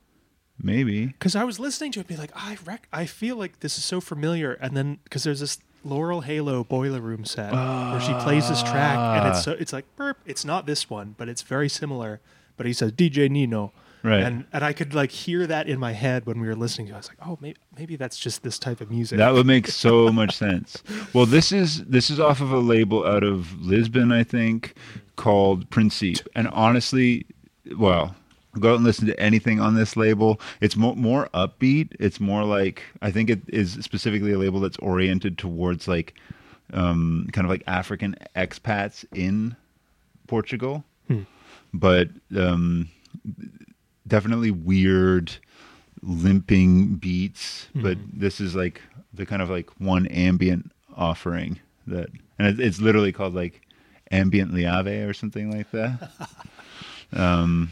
maybe. 0.62 1.07
Because 1.07 1.35
I 1.35 1.45
was 1.45 1.59
listening 1.59 1.93
to 1.93 2.01
it, 2.01 2.03
and 2.03 2.09
be 2.09 2.16
like, 2.16 2.31
I 2.35 2.57
rec- 2.64 2.89
I 2.93 3.07
feel 3.07 3.37
like 3.37 3.61
this 3.61 3.79
is 3.79 3.85
so 3.85 4.01
familiar, 4.01 4.53
and 4.55 4.77
then 4.77 4.99
because 5.05 5.25
there's 5.25 5.41
this 5.41 5.59
Laurel 5.85 6.20
Halo 6.20 6.62
Boiler 6.62 7.01
Room 7.01 7.25
set 7.25 7.53
where 7.53 8.01
she 8.01 8.12
plays 8.23 8.49
this 8.49 8.62
track, 8.62 8.97
and 8.99 9.29
it's 9.35 9.43
so 9.43 9.53
it's 9.53 9.73
like 9.73 9.85
burp. 9.97 10.18
It's 10.27 10.45
not 10.45 10.66
this 10.66 10.89
one, 10.89 11.14
but 11.18 11.29
it's 11.29 11.43
very 11.43 11.68
similar. 11.68 12.20
But 12.57 12.67
he 12.67 12.73
says 12.73 12.93
DJ 12.93 13.29
NinOo, 13.31 13.73
Right. 14.03 14.23
And 14.23 14.47
and 14.53 14.65
I 14.65 14.73
could 14.73 14.95
like 14.95 15.11
hear 15.11 15.47
that 15.47 15.69
in 15.69 15.79
my 15.79 15.93
head 15.93 16.27
when 16.27 16.41
we 16.41 16.49
were 16.49 16.57
listening 16.57 16.89
to. 16.89 16.93
it. 16.93 16.97
I 16.97 16.99
was 16.99 17.09
like, 17.09 17.19
oh, 17.25 17.39
maybe 17.41 17.57
maybe 17.79 17.97
that's 17.97 18.19
just 18.19 18.43
this 18.43 18.59
type 18.59 18.81
of 18.81 18.91
music. 18.91 19.19
That 19.19 19.33
would 19.33 19.47
make 19.47 19.69
so 19.69 20.11
much 20.13 20.37
sense. 20.37 20.83
Well, 21.13 21.27
this 21.27 21.53
is 21.53 21.85
this 21.85 22.11
is 22.11 22.19
off 22.19 22.41
of 22.41 22.51
a 22.51 22.59
label 22.59 23.07
out 23.07 23.23
of 23.23 23.61
Lisbon, 23.61 24.11
I 24.11 24.25
think, 24.25 24.75
called 25.17 25.71
Principe. 25.71 26.21
And 26.35 26.49
honestly, 26.49 27.27
well, 27.79 28.17
go 28.59 28.73
out 28.73 28.77
and 28.77 28.85
listen 28.85 29.07
to 29.07 29.21
anything 29.21 29.61
on 29.61 29.77
this 29.77 29.97
label. 29.97 30.41
It's 30.61 30.75
more 30.75 30.97
more 30.97 31.29
upbeat. 31.33 31.95
It's 32.01 32.19
more 32.19 32.43
like 32.43 32.83
I 33.03 33.13
think 33.13 33.31
it 33.31 33.43
is 33.49 33.75
specifically 33.83 34.33
a 34.33 34.39
label 34.39 34.59
that's 34.59 34.79
oriented 34.79 35.39
towards 35.39 35.87
like 35.87 36.15
um, 36.73 37.29
kind 37.33 37.45
of 37.45 37.51
like 37.51 37.63
African 37.69 38.17
expats 38.35 39.05
in 39.15 39.55
Portugal, 40.27 40.83
but 41.73 42.09
um, 42.37 42.89
definitely 44.07 44.51
weird 44.51 45.33
limping 46.03 46.97
beats 46.97 47.68
but 47.77 47.97
this 48.12 48.41
is 48.41 48.57
like 48.57 48.81
the 49.14 49.25
kind 49.25 49.41
of 49.41 49.49
like 49.49 49.70
one 49.81 50.07
ambient 50.09 50.73
offering 50.97 51.61
that 51.87 52.09
and 52.39 52.49
it, 52.49 52.59
it's 52.59 52.81
literally 52.81 53.12
called 53.12 53.35
like 53.35 53.61
ambient 54.11 54.53
liave 54.53 55.09
or 55.09 55.12
something 55.14 55.51
like 55.57 55.70
that 55.70 56.11
um 57.12 57.70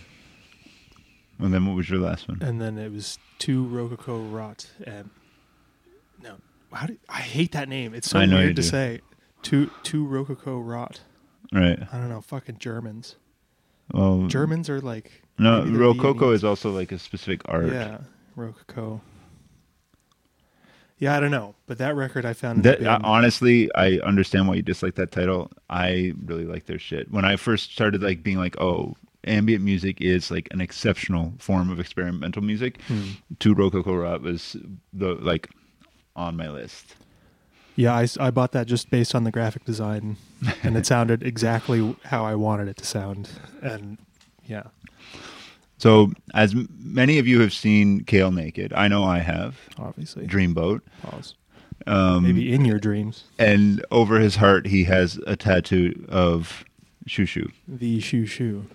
and 1.41 1.53
then 1.53 1.67
what 1.67 1.75
was 1.75 1.91
your 1.91 1.99
last 1.99 2.29
one 2.29 2.39
and 2.41 2.61
then 2.61 2.79
it 2.79 2.93
was 2.93 3.19
To 3.41 3.65
Rococo 3.65 4.19
Rot. 4.21 4.71
And 4.85 5.11
no, 6.23 6.37
how 6.73 6.87
do, 6.87 6.99
I 7.09 7.21
hate 7.21 7.53
that 7.53 7.69
name. 7.69 7.95
It's 7.95 8.11
so 8.11 8.19
weird 8.19 8.57
to 8.57 8.63
do. 8.63 8.63
say. 8.63 9.01
Two 9.43 9.71
To 9.85 10.05
Rococo 10.07 10.59
Rot. 10.61 11.01
right 11.53 11.79
I 11.91 11.97
don't 11.97 12.11
know. 12.11 12.21
Fucking 12.21 12.59
Germans. 12.59 13.17
Well 13.93 14.27
Germans 14.27 14.69
are 14.69 14.81
like 14.81 15.23
no 15.39 15.65
rococo 15.65 16.33
is 16.33 16.45
also 16.45 16.71
like 16.71 16.93
a 16.93 16.99
specific 16.99 17.41
art 17.47 17.73
Yeah, 17.73 17.99
Rococo. 18.37 19.01
Yeah, 20.99 21.17
I 21.17 21.21
don't 21.21 21.31
know, 21.31 21.55
but 21.67 21.79
that 21.79 21.97
record 21.97 22.27
I 22.27 22.35
found 22.35 22.63
That 22.65 22.83
uh, 22.83 23.01
honestly, 23.03 23.75
I 23.75 23.93
understand 24.05 24.49
why 24.49 24.57
you 24.57 24.63
dislike 24.63 24.97
that 24.97 25.11
title. 25.11 25.51
I 25.71 26.13
really 26.27 26.45
like 26.45 26.67
their 26.67 26.79
shit. 26.79 27.11
When 27.11 27.25
I 27.25 27.37
first 27.37 27.73
started 27.73 28.03
like 28.03 28.23
being 28.23 28.37
like, 28.37 28.61
oh, 28.61 28.97
ambient 29.25 29.65
music 29.65 30.03
is 30.03 30.31
like 30.31 30.49
an 30.51 30.61
exceptional 30.61 31.33
form 31.39 31.71
of 31.71 31.81
experimental 31.81 32.43
music. 32.43 32.83
Hmm. 32.83 33.13
To 33.39 33.55
Rococo 33.55 33.95
Rot 33.95 34.21
was 34.21 34.59
the 34.93 35.15
like 35.15 35.49
on 36.17 36.37
my 36.37 36.51
list. 36.51 36.97
Yeah, 37.77 37.95
I, 37.95 38.07
I 38.19 38.31
bought 38.31 38.53
that 38.53 38.67
just 38.67 38.91
based 38.91 39.15
on 39.15 39.25
the 39.25 39.31
graphic 39.31 39.65
design, 39.65 40.17
and 40.63 40.77
it 40.77 40.85
sounded 40.95 41.23
exactly 41.23 41.97
how 42.05 42.25
I 42.25 42.35
wanted 42.35 42.69
it 42.69 42.77
to 42.79 42.85
sound, 42.85 43.31
and 43.63 43.97
yeah, 44.47 44.65
So, 45.79 46.13
as 46.35 46.55
many 46.79 47.19
of 47.19 47.27
you 47.27 47.41
have 47.41 47.53
seen 47.53 48.05
Cale 48.05 48.33
naked, 48.33 48.73
I 48.75 48.89
know 48.89 49.05
I 49.05 49.21
have. 49.21 49.57
obviously. 49.79 50.27
Dreamboat. 50.27 50.81
Pause. 51.03 51.35
Um, 51.87 52.25
Maybe 52.25 52.53
in 52.53 52.65
your 52.67 52.79
dreams, 52.79 53.25
and 53.39 53.83
over 53.91 54.19
his 54.21 54.37
heart, 54.37 54.67
he 54.67 54.85
has 54.85 55.19
a 55.27 55.35
tattoo 55.37 56.05
of 56.09 56.65
Shoo. 57.07 57.49
the 57.67 58.01
shoo. 58.01 58.67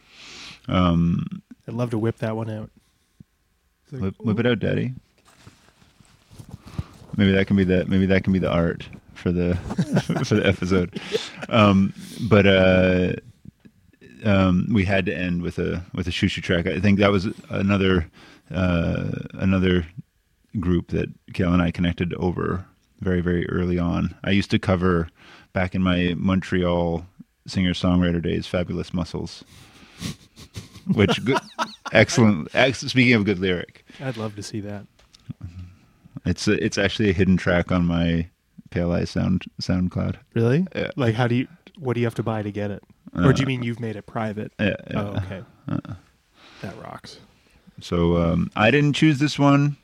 Um, 0.68 1.44
I'd 1.68 1.76
love 1.76 1.92
to 1.92 1.98
whip 2.00 2.18
that 2.18 2.36
one 2.36 2.50
out. 2.50 2.72
Like, 3.92 4.02
whip, 4.02 4.16
whip 4.20 4.40
it 4.40 4.48
out, 4.48 4.60
Daddy. 4.60 4.94
Maybe 7.18 7.32
that 7.32 7.48
can 7.48 7.56
be 7.56 7.64
the 7.64 7.86
maybe 7.86 8.06
that 8.08 8.24
can 8.24 8.34
be 8.34 8.40
the 8.40 8.52
art 8.52 8.88
for 9.14 9.32
the 9.32 9.56
for 10.26 10.36
the 10.36 10.46
episode. 10.46 11.00
Um, 11.50 11.94
but 12.30 12.46
uh, 12.46 13.14
um, 14.26 14.68
we 14.72 14.86
had 14.86 15.06
to 15.06 15.16
end 15.16 15.42
with 15.42 15.60
a 15.60 15.84
with 15.94 16.08
a 16.08 16.12
Xiu 16.12 16.30
Xiu 16.30 16.44
track. 16.44 16.68
I 16.68 16.80
think 16.80 17.00
that 17.00 17.12
was 17.12 17.28
another 17.50 18.08
uh, 18.52 19.12
another 19.34 19.86
group 20.60 20.90
that 20.90 21.10
Cale 21.34 21.54
and 21.54 21.62
I 21.62 21.72
connected 21.72 22.14
over 22.16 22.66
very 23.00 23.22
very 23.22 23.48
early 23.50 23.80
on. 23.80 24.16
I 24.24 24.32
used 24.32 24.52
to 24.52 24.60
cover 24.60 25.10
back 25.54 25.76
in 25.76 25.82
my 25.82 26.16
Montreal 26.18 27.06
singer 27.48 27.74
songwriter 27.74 28.22
days, 28.22 28.48
"Fabulous 28.48 28.94
Muscles," 28.94 29.44
which 30.88 31.24
good, 31.24 31.40
excellent. 31.92 32.54
Ex, 32.54 32.80
speaking 32.80 33.14
of 33.14 33.26
good 33.26 33.40
lyric, 33.40 33.86
I'd 34.02 34.18
love 34.18 34.36
to 34.36 34.44
see 34.44 34.60
that. 34.62 34.86
It's 36.26 36.48
a, 36.48 36.64
it's 36.64 36.78
actually 36.78 37.10
a 37.10 37.14
hidden 37.14 37.38
track 37.38 37.72
on 37.72 37.86
my 37.86 38.28
Pale 38.72 38.92
Eye 38.92 39.04
Sound 39.06 39.44
SoundCloud. 39.62 40.16
Really? 40.34 40.66
Yeah. 40.76 40.90
Like, 40.96 41.16
how 41.16 41.28
do 41.28 41.36
you? 41.36 41.48
What 41.78 41.94
do 41.94 42.00
you 42.00 42.06
have 42.06 42.16
to 42.16 42.24
buy 42.24 42.42
to 42.42 42.52
get 42.52 42.72
it? 42.72 42.84
or 43.16 43.32
do 43.34 43.40
you 43.42 43.46
Uh, 43.46 43.48
mean 43.48 43.64
you've 43.64 43.80
made 43.80 43.96
it 43.96 44.06
private? 44.06 44.52
Yeah, 44.60 44.76
yeah. 44.92 45.02
Oh, 45.02 45.18
okay. 45.18 45.42
That 46.62 46.76
rocks. 46.82 47.20
So 47.82 48.18
um, 48.18 48.50
I 48.56 48.72
didn't 48.72 48.94
choose 48.94 49.20
this 49.20 49.38
one, 49.38 49.76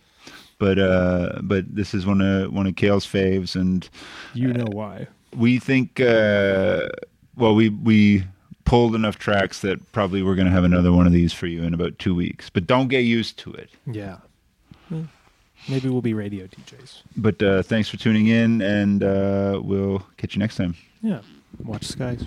but 0.58 0.80
uh, 0.80 1.40
but 1.44 1.74
this 1.76 1.94
is 1.94 2.06
one 2.06 2.22
of 2.22 2.52
one 2.54 2.66
of 2.68 2.76
Cale's 2.76 3.06
faves, 3.06 3.56
and 3.56 3.88
You 4.34 4.54
know 4.54 4.68
why? 4.72 5.08
we 5.36 5.60
think 5.60 6.00
uh, 6.00 6.88
well 7.36 7.54
we 7.56 7.70
we 7.70 8.24
pulled 8.64 8.96
enough 8.96 9.18
tracks 9.18 9.60
that 9.62 9.92
probably 9.92 10.24
we're 10.24 10.36
gonna 10.36 10.50
have 10.50 10.64
another 10.64 10.92
one 10.94 11.06
of 11.06 11.14
these 11.14 11.34
for 11.34 11.48
you 11.48 11.64
in 11.64 11.74
about 11.74 12.00
two 12.00 12.16
weeks. 12.16 12.50
But 12.50 12.66
don't 12.68 12.88
get 12.88 13.02
used 13.02 13.38
to 13.40 13.54
it. 13.54 13.70
Yeah. 13.86 14.18
Hmm. 14.88 15.04
Maybe 15.70 15.90
we'll 15.90 16.02
be 16.02 16.14
radio 16.14 16.48
DJs. 16.48 17.04
But 17.16 17.42
uh, 17.42 17.64
thanks 17.64 17.90
for 17.90 17.98
tuning 17.98 18.28
in, 18.28 18.62
and 18.62 19.04
uh, 19.04 19.62
we'll 19.64 20.00
catch 20.18 20.36
you 20.36 20.40
next 20.40 20.56
time. 20.56 20.76
Yeah. 21.02 21.22
Watch 21.64 21.88
the 21.88 21.94
skies. 21.94 22.26